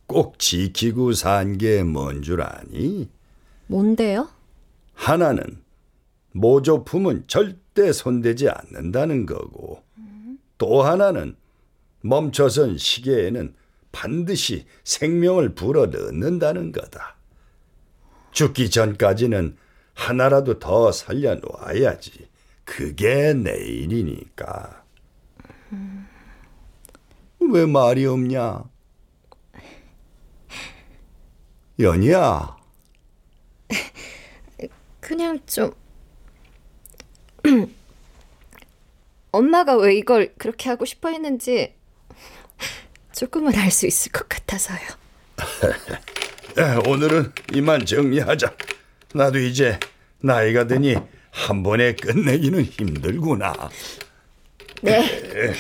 꼭 0.05 0.37
지키고 0.37 1.13
산 1.13 1.57
게 1.57 1.83
뭔 1.83 2.21
줄 2.21 2.41
아니? 2.43 3.09
뭔데요? 3.67 4.29
하나는 4.93 5.61
모조품은 6.33 7.25
절대 7.27 7.91
손대지 7.91 8.49
않는다는 8.49 9.25
거고 9.25 9.83
또 10.57 10.83
하나는 10.83 11.35
멈춰선 12.01 12.77
시계에는 12.77 13.55
반드시 13.91 14.65
생명을 14.83 15.55
불어 15.55 15.85
넣는다는 15.87 16.71
거다. 16.71 17.15
죽기 18.31 18.69
전까지는 18.69 19.55
하나라도 19.93 20.59
더 20.59 20.91
살려놓아야지. 20.91 22.27
그게 22.65 23.33
내일이니까. 23.33 24.83
왜 27.39 27.65
말이 27.65 28.05
없냐? 28.05 28.63
연희야. 31.79 32.62
그냥 34.99 35.39
좀 35.45 35.73
엄마가 39.31 39.75
왜 39.77 39.95
이걸 39.95 40.33
그렇게 40.37 40.69
하고 40.69 40.85
싶어 40.85 41.09
했는지 41.09 41.73
조금은 43.13 43.55
알 43.55 43.69
수 43.71 43.85
있을 43.87 44.11
것 44.11 44.27
같아서요. 44.29 44.79
에, 46.57 46.89
오늘은 46.89 47.31
이만 47.53 47.85
정리하자. 47.85 48.55
나도 49.13 49.39
이제 49.39 49.79
나이가 50.19 50.65
드니 50.65 50.95
한 51.31 51.63
번에 51.63 51.93
끝내기는 51.95 52.63
힘들구나. 52.63 53.53
네. 54.81 55.53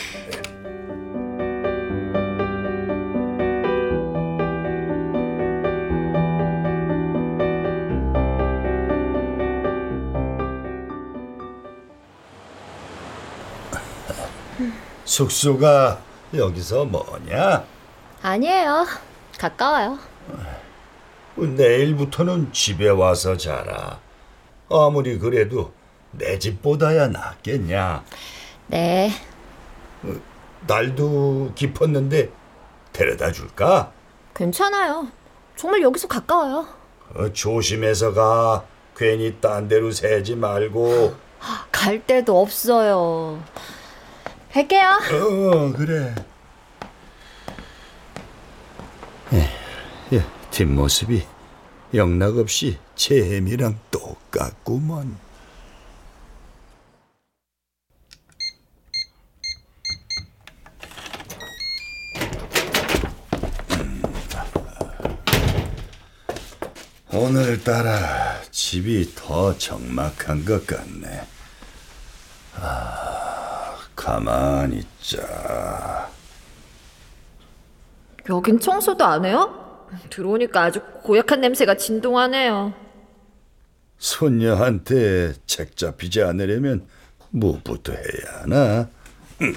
숙소가 15.05 15.99
여기서 16.33 16.85
뭐냐? 16.85 17.63
아니에요. 18.21 18.85
가까워요. 19.37 19.99
내일부터는 21.35 22.53
집에 22.53 22.89
와서 22.89 23.35
자라. 23.37 23.99
아무리 24.69 25.17
그래도 25.19 25.73
내 26.11 26.37
집보다야 26.39 27.07
낫겠냐? 27.07 28.03
네. 28.67 29.11
날도 30.67 31.51
깊었는데 31.55 32.31
데려다 32.93 33.31
줄까? 33.31 33.91
괜찮아요. 34.33 35.07
정말 35.55 35.81
여기서 35.81 36.07
가까워요. 36.07 36.67
어, 37.15 37.31
조심해서 37.33 38.13
가. 38.13 38.63
괜히 38.95 39.35
딴 39.41 39.67
데로 39.67 39.91
새지 39.91 40.35
말고. 40.35 41.15
갈 41.71 42.05
데도 42.05 42.39
없어요. 42.39 43.43
뵐게요. 44.53 44.85
어, 45.11 45.73
그래. 45.73 46.13
예, 49.33 49.49
예, 50.13 50.23
뒷모습이 50.51 51.23
영락없이 51.91 52.77
재미랑 52.95 53.79
똑같구먼. 53.89 55.17
오늘따라 67.11 68.41
집이 68.51 69.13
더 69.15 69.57
적막한 69.57 70.45
것 70.45 70.67
같네. 70.67 71.27
아, 72.55 73.32
가만히 74.03 74.83
있자. 74.99 76.09
여긴 78.29 78.59
청소도 78.59 79.05
안 79.05 79.23
해요? 79.23 79.87
들어오니까 80.09 80.63
아주 80.63 80.81
고약한 81.03 81.39
냄새가 81.39 81.77
진동하네요. 81.77 82.73
손녀한테 83.97 85.33
책 85.45 85.77
잡히지 85.77 86.21
않으려면 86.21 86.85
무엇부터 87.29 87.93
해야 87.93 88.41
하나? 88.41 88.89
음. 89.41 89.55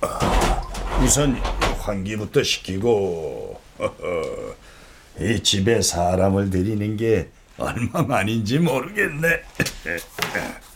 아, 0.00 0.62
우선 1.04 1.34
환기부터 1.78 2.42
시키고 2.42 3.60
이 5.20 5.42
집에 5.42 5.82
사람을 5.82 6.48
들이는 6.48 6.96
게 6.96 7.28
얼마만인지 7.58 8.60
모르겠네. 8.60 9.42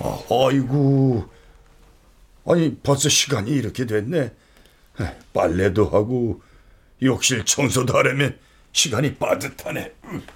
아, 0.00 0.18
아이고, 0.30 1.28
아니 2.46 2.76
벌써 2.82 3.08
시간이 3.08 3.50
이렇게 3.50 3.86
됐네. 3.86 4.18
에, 5.00 5.18
빨래도 5.32 5.88
하고 5.88 6.42
욕실 7.02 7.44
청소도 7.44 7.96
하려면 7.96 8.38
시간이 8.72 9.14
빠듯하네. 9.16 9.92
음, 10.04 10.26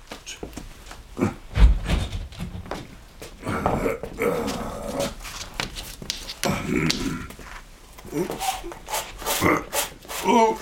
어, 10.27 10.57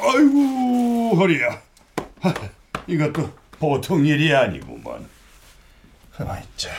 아이고 0.00 1.16
허리야. 1.16 1.62
하, 2.20 2.34
이것도 2.86 3.30
보통 3.58 4.06
일이 4.06 4.34
아니구먼. 4.34 5.06
있자. 6.40 6.70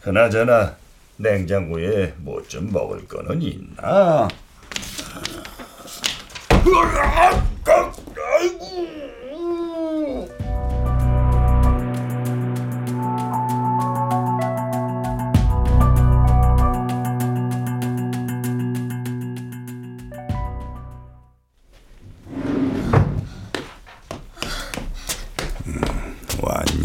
그나저나 0.00 0.76
냉장고에 1.16 2.14
뭐 2.18 2.42
좀 2.48 2.70
먹을 2.72 3.06
거는 3.06 3.40
있나? 3.42 4.28
아이고. 8.16 9.03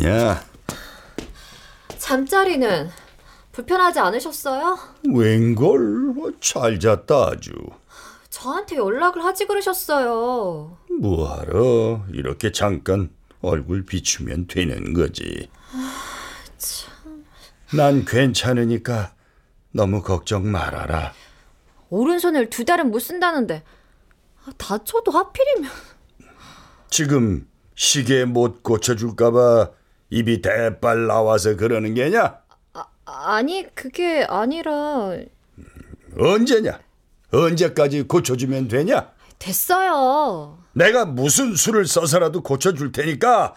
왔냐? 0.10 0.44
잠자리는 1.98 2.90
불편하지 3.52 4.00
않으셨어요? 4.00 4.78
웬걸? 5.14 6.14
어, 6.18 6.32
잘 6.40 6.80
잤다 6.80 7.16
아주. 7.32 7.52
저한테 8.30 8.78
연락을 8.78 9.24
하지 9.24 9.46
그러셨어요. 9.46 10.78
뭐하러 11.00 12.06
이렇게 12.12 12.52
잠깐 12.52 13.10
얼굴 13.42 13.86
비추면 13.86 14.48
되는 14.48 14.94
거지. 14.94 15.50
난 17.76 18.04
괜찮으니까 18.06 19.14
너무 19.72 20.02
걱정 20.02 20.52
말아라. 20.52 21.14
오른손을 21.90 22.50
두 22.50 22.66
달은 22.66 22.90
못 22.92 23.00
쓴다는데 23.00 23.64
아, 24.46 24.52
다쳐도 24.58 25.12
하필이면 25.12 25.70
지금 26.90 27.48
시계 27.76 28.26
못 28.26 28.64
고쳐줄까봐 28.64 29.72
입이 30.10 30.42
대빨 30.42 31.08
나와서 31.08 31.56
그러는 31.56 31.94
게냐? 31.94 32.40
아니 33.06 33.68
그게 33.76 34.26
아니라 34.28 35.14
언제냐? 36.18 36.80
언제까지 37.32 38.04
고쳐주면 38.04 38.68
되냐? 38.68 39.12
됐어요. 39.38 40.58
내가 40.74 41.06
무슨 41.06 41.56
수를 41.56 41.86
써서라도 41.86 42.42
고쳐줄 42.42 42.92
테니까 42.92 43.56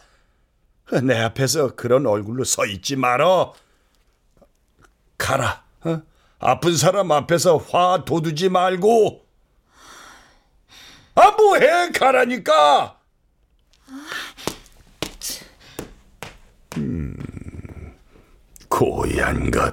내 1.03 1.19
앞에서 1.19 1.75
그런 1.75 2.07
얼굴로 2.07 2.45
서 2.45 2.67
있지 2.67 2.97
말어. 2.97 3.55
가라. 5.17 5.63
어? 5.85 6.03
아픈 6.39 6.77
사람 6.77 7.13
앞에서 7.13 7.57
화 7.57 8.05
돋우지 8.05 8.49
말고. 8.49 9.25
아 11.15 11.31
뭐해 11.33 11.91
가라니까. 11.93 12.99
고얀 18.83 19.49
것. 19.53 19.73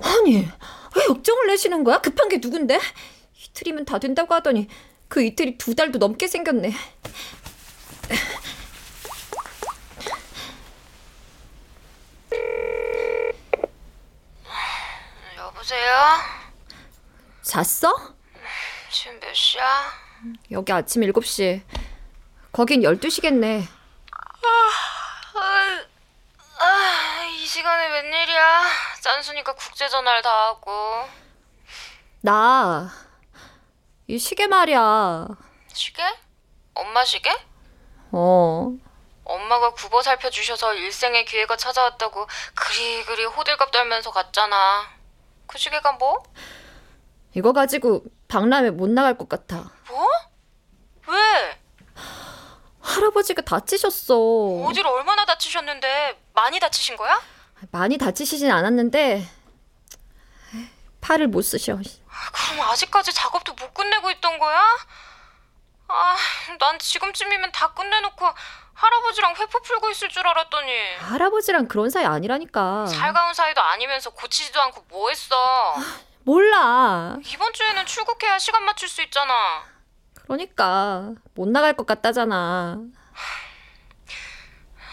아니 0.00 0.36
왜 0.36 1.04
역정을 1.10 1.46
내시는 1.48 1.84
거야? 1.84 2.00
급한 2.00 2.30
게 2.30 2.38
누군데? 2.38 2.80
이틀이면 3.36 3.84
다 3.84 3.98
된다고 3.98 4.34
하더니 4.34 4.66
그 5.08 5.22
이틀이 5.22 5.58
두 5.58 5.74
달도 5.74 5.98
넘게 5.98 6.26
생겼네. 6.26 6.72
여보세요? 15.60 15.94
잤어? 17.42 18.14
지금 18.90 19.20
몇 19.20 19.34
시야? 19.34 19.92
여기 20.50 20.72
아침 20.72 21.02
7시. 21.02 21.62
거긴 22.50 22.80
12시겠네. 22.80 23.66
아, 26.58 27.24
이 27.26 27.46
시간에 27.46 27.88
웬일이야? 27.88 28.62
짠수니까 29.00 29.52
국제전화를 29.54 30.22
다 30.22 30.30
하고. 30.48 31.06
나, 32.22 32.90
이 34.06 34.18
시계 34.18 34.46
말이야. 34.46 35.26
시계? 35.74 36.02
엄마 36.74 37.04
시계? 37.04 37.30
어. 38.12 38.72
엄마가 39.24 39.70
국어 39.74 40.02
살펴주셔서 40.02 40.74
일생의 40.74 41.26
기회가 41.26 41.56
찾아왔다고 41.56 42.26
그리그리 42.54 43.24
호들갑 43.26 43.70
떨면서 43.70 44.10
갔잖아. 44.10 44.99
그 45.50 45.58
시계가 45.58 45.92
뭐? 45.92 46.22
이거 47.34 47.52
가지고 47.52 48.04
박람회 48.28 48.70
못 48.70 48.88
나갈 48.88 49.18
것 49.18 49.28
같아. 49.28 49.68
뭐? 49.88 50.06
왜? 51.08 51.58
할아버지가 52.80 53.42
다치셨어. 53.42 54.16
어디를 54.16 54.88
얼마나 54.88 55.24
다치셨는데 55.26 56.22
많이 56.34 56.60
다치신 56.60 56.96
거야? 56.96 57.20
많이 57.72 57.98
다치시진 57.98 58.48
않았는데 58.48 59.28
팔을 61.00 61.26
못 61.26 61.42
쓰셔. 61.42 61.72
아, 61.74 62.30
그럼 62.32 62.60
아직까지 62.70 63.12
작업도 63.12 63.54
못 63.54 63.74
끝내고 63.74 64.08
있던 64.12 64.38
거야? 64.38 64.62
아, 65.88 66.16
난 66.60 66.78
지금쯤이면 66.78 67.50
다 67.50 67.74
끝내놓고 67.74 68.24
할아버지랑 68.80 69.34
회포 69.36 69.60
풀고 69.60 69.90
있을 69.90 70.08
줄 70.08 70.26
알았더니 70.26 70.94
할아버지랑 71.00 71.68
그런 71.68 71.90
사이 71.90 72.04
아니라니까. 72.06 72.86
살가운 72.86 73.34
사이도 73.34 73.60
아니면서 73.60 74.08
고치지도 74.10 74.58
않고 74.62 74.82
뭐 74.88 75.10
했어? 75.10 75.36
몰라. 76.22 77.16
이번 77.26 77.52
주에는 77.52 77.84
출국해야 77.84 78.38
시간 78.38 78.64
맞출 78.64 78.88
수 78.88 79.02
있잖아. 79.02 79.64
그러니까 80.22 81.10
못 81.34 81.46
나갈 81.48 81.74
것 81.74 81.84
같다잖아. 81.86 82.78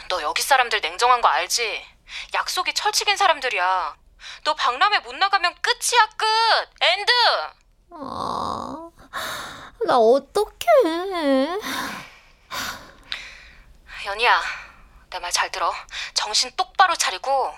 너 0.09 0.21
여기 0.21 0.41
사람들 0.41 0.81
냉정한 0.81 1.21
거 1.21 1.29
알지? 1.29 1.85
약속이 2.33 2.73
철칙인 2.73 3.15
사람들이야. 3.15 3.95
너 4.43 4.53
박람회 4.55 4.99
못 4.99 5.15
나가면 5.15 5.55
끝이야 5.61 6.09
끝. 6.17 6.25
end. 6.81 7.11
아, 7.91 8.89
나 9.85 9.97
어떡해. 9.97 11.59
연희야, 14.07 14.41
내 15.09 15.19
말 15.19 15.31
잘 15.33 15.51
들어. 15.51 15.73
정신 16.13 16.49
똑바로 16.55 16.95
차리고 16.95 17.53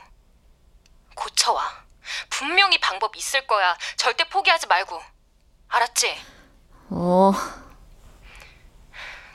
고쳐와. 1.16 1.86
분명히 2.32 2.80
방법 2.80 3.16
있을 3.16 3.46
거야. 3.46 3.78
절대 3.98 4.24
포기하지 4.28 4.66
말고. 4.66 5.00
알았지? 5.68 6.20
어, 6.90 7.32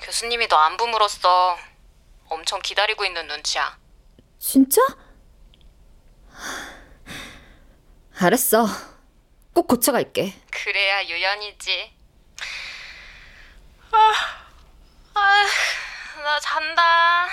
교수님이 0.03 0.49
너 0.49 0.57
안부 0.57 0.89
물었어. 0.89 1.57
엄청 2.27 2.61
기다리고 2.61 3.05
있는 3.05 3.29
눈치야. 3.29 3.79
진짜? 4.41 4.81
알았어. 8.19 8.67
꼭 9.53 9.69
고쳐갈게. 9.69 10.35
그래야 10.51 11.05
유연이지. 11.05 11.97
아휴, 15.15 15.49
나 16.25 16.41
잔다. 16.41 17.29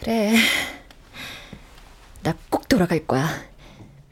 그래. 0.00 0.36
나 2.22 2.34
꼭 2.50 2.66
돌아갈 2.68 3.06
거야. 3.06 3.28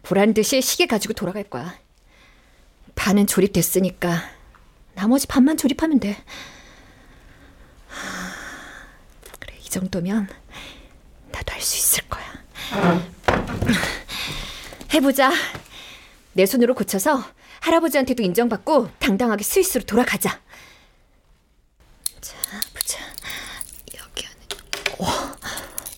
보란 0.03 0.35
듯이 0.35 0.61
시계 0.61 0.87
가지고 0.87 1.15
돌아갈 1.15 1.45
거야. 1.45 1.79
반은 2.95 3.27
조립됐으니까 3.27 4.23
나머지 4.95 5.27
반만 5.27 5.57
조립하면 5.57 6.01
돼. 6.01 6.13
하, 7.89 8.33
그래, 9.41 9.57
이 9.61 9.69
정도면 9.69 10.29
나도 11.33 11.53
할 11.53 11.61
수 11.63 11.77
있을 11.77 12.09
거야. 12.09 12.25
해보자. 14.95 15.31
내 16.35 16.45
손으로 16.47 16.75
고쳐서 16.75 17.23
할아버지한테도 17.67 18.23
인정받고 18.23 18.91
당당하게 19.01 19.43
스위스로 19.43 19.83
돌아가자. 19.85 20.41
자, 22.21 22.37
보자. 22.73 23.01
여기 23.99 24.25
안에. 24.25 25.01
와, 25.01 25.37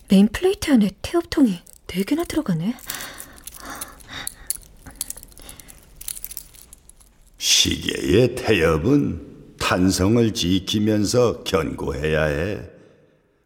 main 0.09 0.27
plate 0.29 0.71
안에 0.71 0.89
태엽통이 1.03 1.59
4개나 1.85 2.27
들어가네. 2.27 2.75
시계의 7.37 8.35
태엽은 8.35 9.57
탄성을 9.59 10.33
지키면서 10.33 11.43
견고해야 11.43 12.23
해. 12.23 12.61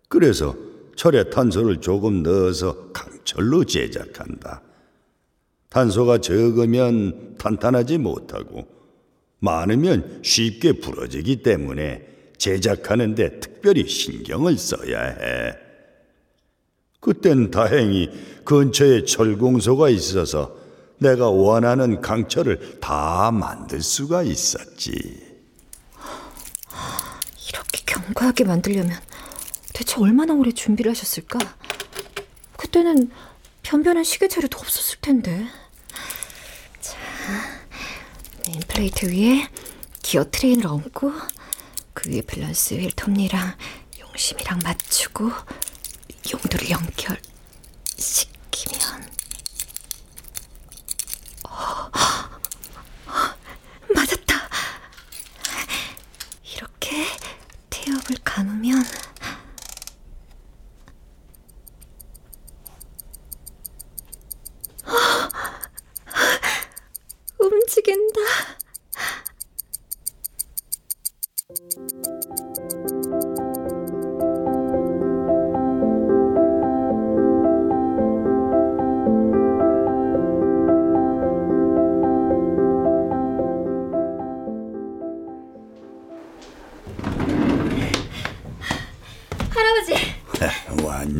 그래서 0.08 0.56
철에 0.96 1.30
탄소를 1.30 1.82
조금 1.82 2.24
넣어서 2.24 2.92
강철로 2.94 3.66
제작한다. 3.66 4.62
탄소가 5.74 6.20
적으면 6.20 7.36
탄탄하지 7.40 7.98
못하고 7.98 8.68
많으면 9.40 10.22
쉽게 10.24 10.74
부러지기 10.74 11.42
때문에 11.42 12.08
제작하는데 12.38 13.40
특별히 13.40 13.88
신경을 13.88 14.58
써야 14.58 15.02
해. 15.02 15.58
그땐 17.00 17.50
다행히 17.50 18.10
근처에 18.46 19.04
철공소가 19.06 19.90
있어서 19.90 20.56
내가 21.00 21.30
원하는 21.30 22.00
강철을 22.02 22.80
다 22.80 23.32
만들 23.32 23.82
수가 23.82 24.22
있었지. 24.22 24.92
이렇게 27.50 27.82
견고하게 27.86 28.44
만들려면 28.44 28.96
대체 29.74 30.00
얼마나 30.00 30.34
오래 30.34 30.52
준비를 30.52 30.92
하셨을까? 30.92 31.40
그때는 32.58 33.10
변변한 33.64 34.04
시계 34.04 34.28
자료도 34.28 34.60
없었을 34.60 35.00
텐데. 35.02 35.48
자, 37.24 37.32
main 38.46 38.60
plate 38.68 39.06
위에 39.06 39.48
gear 40.02 40.26
train을 40.30 40.68
얹고 40.68 41.14
그 41.94 42.10
위에 42.10 42.22
balance 42.22 42.74
wheel 42.74 42.92
톱니랑 42.98 43.56
용심이랑 43.98 44.60
맞추고 44.62 45.32
용도를 46.34 46.70
연결시키면 46.70 47.14
어, 51.48 51.90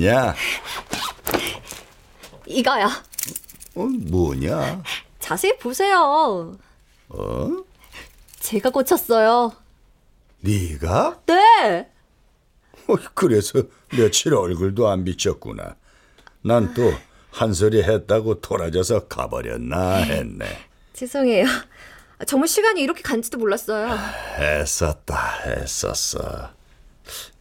왔냐? 0.04 0.36
이거요. 2.46 2.88
어, 3.76 3.84
뭐냐? 3.86 4.84
자세히 5.20 5.58
보세요. 5.58 6.58
어? 7.10 7.50
제가 8.40 8.70
고쳤어요. 8.70 9.54
네가? 10.42 11.22
네. 11.26 11.88
어, 12.88 12.96
그래서 13.14 13.64
며칠 13.96 14.34
얼굴도 14.34 14.88
안 14.90 15.04
비쳤구나. 15.06 15.76
난 16.42 16.74
또 16.74 16.94
한 17.32 17.52
소리 17.52 17.82
했다고 17.82 18.42
돌아져서 18.42 19.08
가버렸나 19.08 19.96
했네. 19.96 20.46
죄송해요. 20.94 21.46
정말 22.28 22.48
시간이 22.48 22.80
이렇게 22.80 23.02
간지도 23.02 23.40
몰랐어요. 23.40 23.98
했었다, 24.38 25.40
했었어. 25.48 26.52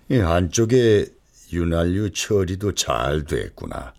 이 0.08 0.18
안쪽에 0.18 1.08
윤활유 1.52 2.12
처리도 2.12 2.74
잘 2.74 3.24
됐구나. 3.24 3.94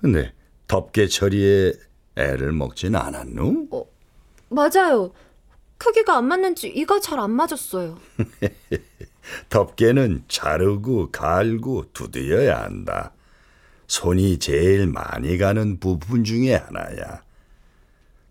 근데 0.00 0.32
덮개 0.66 1.06
처리에 1.06 1.72
애를 2.16 2.52
먹진 2.52 2.94
않았누? 2.94 3.68
맞아요. 4.50 5.12
크기가 5.78 6.18
안 6.18 6.26
맞는지 6.26 6.68
이가 6.68 7.00
잘 7.00 7.18
안 7.18 7.30
맞았어요. 7.32 7.98
덮개는 9.48 10.24
자르고 10.28 11.10
갈고 11.10 11.86
두드려야 11.92 12.62
한다. 12.62 13.12
손이 13.86 14.38
제일 14.38 14.86
많이 14.86 15.38
가는 15.38 15.78
부분 15.80 16.24
중에 16.24 16.54
하나야. 16.54 17.22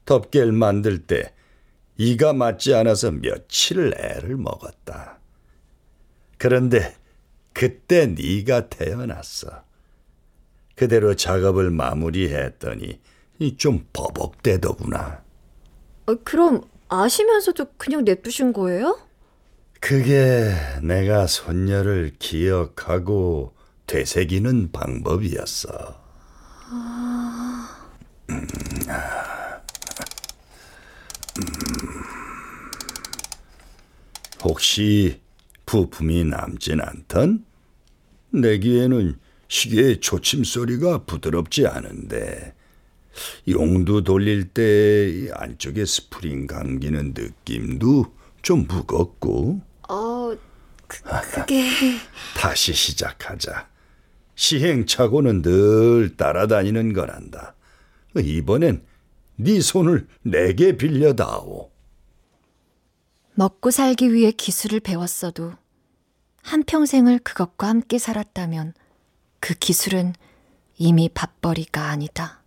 덮개를 0.06 0.52
만들 0.52 1.00
때 1.06 1.34
이가 1.98 2.34
맞지 2.34 2.74
않아서 2.76 3.12
며칠 3.12 3.94
애를 3.98 4.38
먹었다. 4.38 5.20
그런데 6.38 6.96
그때 7.54 8.08
네가 8.08 8.70
태어났어. 8.70 9.64
그대로 10.76 11.16
작업을 11.16 11.70
마무리했더니 11.70 13.00
이좀 13.40 13.88
버벅대더구나. 13.94 15.24
어, 16.08 16.16
그럼 16.24 16.62
아시면서도 16.90 17.66
그냥 17.78 18.04
냅두신 18.04 18.54
거예요? 18.54 19.00
그게 19.80 20.54
내가 20.82 21.28
손녀를 21.28 22.14
기억하고 22.18 23.54
되새기는 23.86 24.72
방법이었어. 24.72 26.02
음, 28.30 28.48
아, 28.90 29.62
음. 31.38 31.44
혹시 34.44 35.23
부품이 35.74 36.26
남진 36.26 36.80
않던? 36.82 37.44
내기에는 38.30 39.18
시계의 39.48 40.02
초침 40.02 40.44
소리가 40.44 41.06
부드럽지 41.06 41.66
않은데 41.66 42.54
용도 43.48 44.04
돌릴 44.04 44.50
때이 44.50 45.30
안쪽에 45.34 45.84
스프링 45.84 46.46
감기는 46.46 47.16
느낌도 47.18 48.06
좀 48.44 48.68
무겁고 48.68 49.62
어, 49.90 50.36
그, 50.86 51.02
그게 51.32 51.66
다시 52.38 52.72
시작하자. 52.72 53.68
시행착오는 54.36 55.42
늘 55.42 56.16
따라다니는 56.16 56.94
거란다. 56.94 57.56
이번엔 58.16 58.86
네 59.38 59.60
손을 59.60 60.06
내게 60.22 60.78
빌려다오. 60.78 61.72
먹고 63.34 63.72
살기 63.72 64.14
위해 64.14 64.30
기술을 64.32 64.80
배웠어도 64.80 65.54
한평생을 66.44 67.20
그것과 67.20 67.68
함께 67.68 67.98
살았다면 67.98 68.74
그 69.40 69.54
기술은 69.56 70.14
이미 70.78 71.10
밥벌이가 71.10 71.90
아니다. 71.90 72.42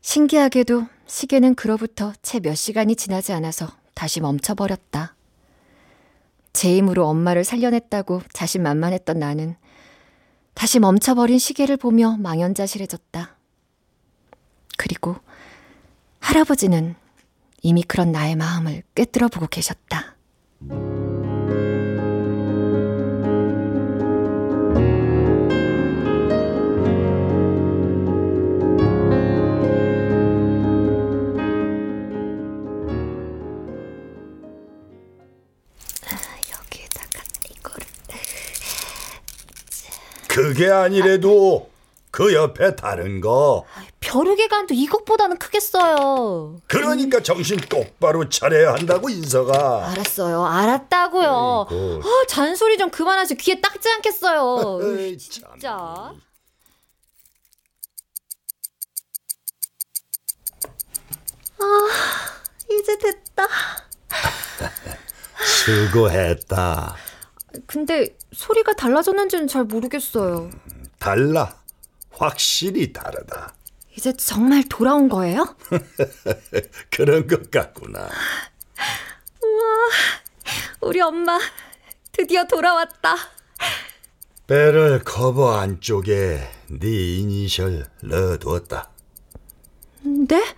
신기하게도 0.00 0.86
시계는 1.06 1.54
그로부터 1.54 2.12
채 2.22 2.40
몇 2.40 2.54
시간이 2.54 2.96
지나지 2.96 3.32
않아서 3.32 3.68
다시 3.94 4.20
멈춰버렸다. 4.20 5.14
제 6.52 6.76
힘으로 6.76 7.06
엄마를 7.06 7.44
살려냈다고 7.44 8.22
자신만만했던 8.32 9.18
나는 9.18 9.56
다시 10.54 10.78
멈춰버린 10.78 11.38
시계를 11.38 11.76
보며 11.76 12.16
망연자실해졌다. 12.18 13.36
그리고 14.78 15.16
할아버지는 16.20 16.94
이미 17.62 17.82
그런 17.82 18.12
나의 18.12 18.36
마음을 18.36 18.82
꿰뚫어 18.94 19.28
보고 19.28 19.46
계셨다. 19.46 20.13
그게 40.54 40.70
아니래도 40.70 41.68
그 42.12 42.32
옆에 42.32 42.76
다른 42.76 43.20
거. 43.20 43.64
벼룩의 43.98 44.46
간도 44.46 44.72
이것보다는 44.72 45.36
크겠어요. 45.38 46.60
그러니까 46.68 47.20
정신 47.20 47.56
똑바로 47.58 48.28
차려야 48.28 48.74
한다고 48.74 49.10
인서가. 49.10 49.88
알았어요. 49.90 50.44
알았다고요. 50.44 51.66
아이고. 51.68 52.02
아, 52.04 52.26
잔소리 52.28 52.78
좀 52.78 52.88
그만하지. 52.90 53.34
귀에 53.34 53.60
딱지 53.60 53.88
않겠어요. 53.88 54.78
에이, 54.96 55.18
참. 55.18 55.50
진짜. 55.58 56.14
아, 61.58 61.88
이제 62.70 62.96
됐다. 62.98 63.48
수고했다. 65.64 66.96
근데 67.66 68.16
소리가 68.34 68.74
달라졌는지는 68.74 69.46
잘 69.48 69.64
모르겠어요. 69.64 70.50
달라. 70.98 71.56
확실히 72.10 72.92
다르다. 72.92 73.54
이제 73.96 74.12
정말 74.16 74.64
돌아온 74.68 75.08
거예요? 75.08 75.56
그런 76.90 77.26
것 77.26 77.50
같구나. 77.50 78.08
우리 80.80 81.00
엄마 81.00 81.38
드디어 82.12 82.44
돌아왔다. 82.44 83.16
배럴 84.46 85.02
커버 85.04 85.56
안쪽에 85.56 86.46
네 86.68 87.16
이니셜 87.18 87.86
넣어두었다. 88.02 88.90
네? 90.02 90.54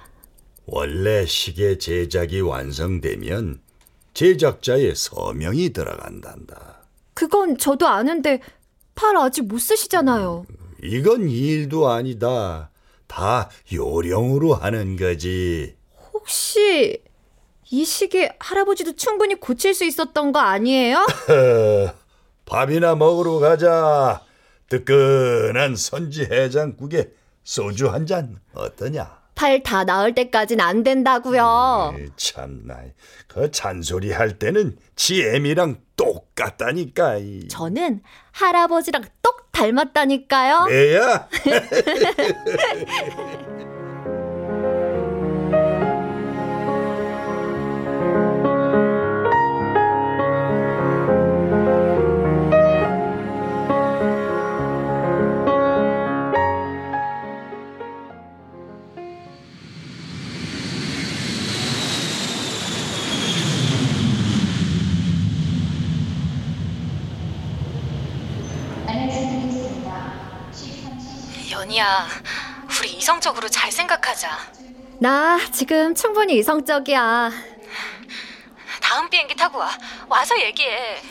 원래 0.64 1.24
시계 1.27 1.79
제작이 1.79 2.41
완성되면 2.41 3.61
제작자의 4.14 4.97
서명이 4.97 5.72
들어간단다. 5.72 6.76
그건 7.16 7.56
저도 7.56 7.88
아는데 7.88 8.40
팔 8.94 9.16
아직 9.16 9.42
못 9.48 9.58
쓰시잖아요. 9.58 10.44
이건 10.82 11.30
일도 11.30 11.88
아니다. 11.88 12.70
다 13.06 13.48
요령으로 13.72 14.52
하는 14.54 14.96
거지. 14.96 15.74
혹시 16.12 17.02
이 17.70 17.84
시계 17.86 18.36
할아버지도 18.38 18.92
충분히 18.96 19.34
고칠 19.34 19.72
수 19.74 19.84
있었던 19.86 20.32
거 20.32 20.40
아니에요? 20.40 20.98
어, 20.98 21.94
밥이나 22.44 22.94
먹으러 22.94 23.38
가자. 23.38 24.20
뜨끈한 24.68 25.74
선지 25.76 26.24
해장국에 26.30 27.12
소주 27.44 27.88
한 27.88 28.04
잔 28.06 28.38
어떠냐? 28.52 29.26
팔 29.37 29.62
다 29.62 29.84
나을 29.84 30.14
때까진 30.14 30.61
안 30.61 30.82
된다고요. 30.82 31.95
에이, 31.99 32.09
참나, 32.16 32.78
그 33.28 33.51
잔소리 33.51 34.11
할 34.11 34.39
때는 34.39 34.76
지 34.97 35.22
애미랑 35.22 35.76
똑같다니까. 35.97 37.18
이. 37.18 37.47
저는 37.49 38.03
할아버지랑 38.32 39.05
똑 39.22 39.53
닮았다니까요. 39.53 40.66
애야? 40.70 41.28
연희야, 71.77 72.07
우리 72.81 72.93
이성적으로 72.95 73.49
잘 73.49 73.70
생각하자. 73.70 74.31
나 74.99 75.39
지금 75.53 75.95
충분히 75.95 76.39
이성적이야. 76.39 77.31
다음 78.81 79.11
비행기 79.11 79.35
타고 79.37 79.59
와. 79.59 79.70
와서 80.09 80.39
얘기해. 80.41 81.03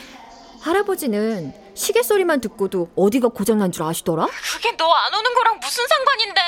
할아버지는 0.62 1.54
시계 1.76 2.02
소리만 2.02 2.40
듣고도 2.40 2.90
어디가 2.96 3.28
고장난 3.28 3.70
줄 3.70 3.84
아시더라? 3.84 4.26
그게 4.26 4.72
너 4.76 4.92
안 4.92 5.14
오는 5.14 5.34
거랑 5.34 5.60
무슨 5.60 5.86
상관인데? 5.86 6.40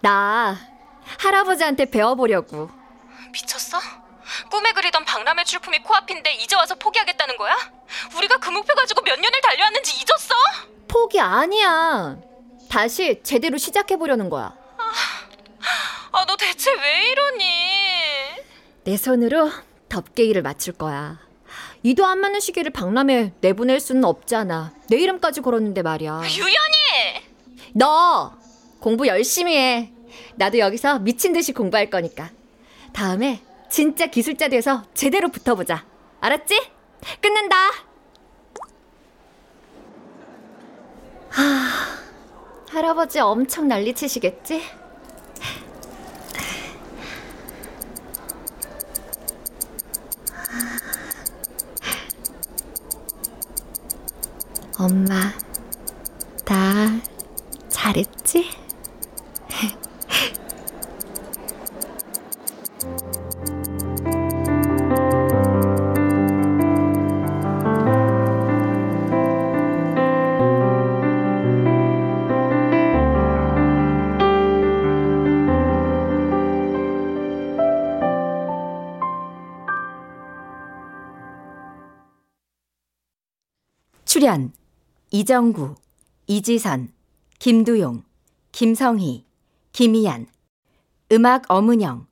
나 0.00 0.56
할아버지한테 1.18 1.84
배워보려고. 1.90 2.70
미쳤어? 3.32 3.78
꿈에 4.50 4.72
그리던 4.72 5.04
박람회 5.04 5.44
출품이 5.44 5.82
코앞인데 5.82 6.32
이제 6.34 6.56
와서 6.56 6.74
포기하겠다는 6.76 7.36
거야? 7.36 7.54
우리가 8.16 8.38
그 8.38 8.48
목표 8.50 8.74
가지고 8.74 9.02
몇 9.02 9.18
년을 9.20 9.40
달려왔는지 9.42 9.96
잊었어? 9.96 10.34
포기 10.88 11.20
아니야. 11.20 12.16
다시 12.68 13.20
제대로 13.22 13.56
시작해보려는 13.58 14.28
거야. 14.30 14.54
아, 16.12 16.24
너 16.26 16.36
대체 16.36 16.70
왜 16.72 17.10
이러니? 17.10 17.44
내 18.84 18.96
손으로 18.96 19.50
덮개 19.88 20.24
일을 20.24 20.42
맞출 20.42 20.72
거야. 20.74 21.18
이도 21.82 22.04
안 22.06 22.18
맞는 22.20 22.40
시계를 22.40 22.72
박람회 22.72 23.34
내보낼 23.40 23.80
수는 23.80 24.04
없잖아. 24.04 24.72
내 24.88 24.96
이름까지 24.98 25.40
걸었는데 25.42 25.82
말이야. 25.82 26.22
유연이! 26.24 27.24
너 27.74 28.36
공부 28.80 29.06
열심히 29.06 29.56
해. 29.56 29.92
나도 30.34 30.58
여기서 30.58 30.98
미친 31.00 31.32
듯이 31.32 31.52
공부할 31.52 31.90
거니까. 31.90 32.30
다음에 32.92 33.42
진짜 33.70 34.06
기술자 34.06 34.48
돼서 34.48 34.84
제대로 34.94 35.28
붙어보자. 35.28 35.84
알았지? 36.20 36.60
끊는다. 37.20 37.56
하, 41.30 41.98
할아버지 42.70 43.18
엄청 43.18 43.66
난리치시겠지? 43.68 44.62
엄마, 54.78 55.32
다 56.44 56.54
잘했지? 57.68 58.48
이정구, 85.18 85.74
이지선, 86.28 86.92
김두용, 87.40 88.04
김성희, 88.52 89.24
김희안. 89.72 90.28
음악 91.10 91.42
엄은영. 91.48 92.06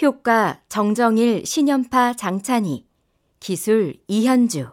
효과 0.00 0.60
정정일, 0.68 1.44
신연파, 1.44 2.14
장찬희. 2.14 2.86
기술 3.40 3.96
이현주. 4.06 4.68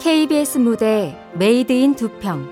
KBS 0.00 0.56
무대 0.56 1.22
Made 1.34 1.70
in 1.70 1.94
두평. 1.94 2.48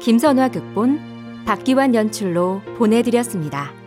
김선화 0.00 0.48
극본 0.48 1.15
박기환 1.46 1.94
연출로 1.94 2.60
보내드렸습니다. 2.76 3.85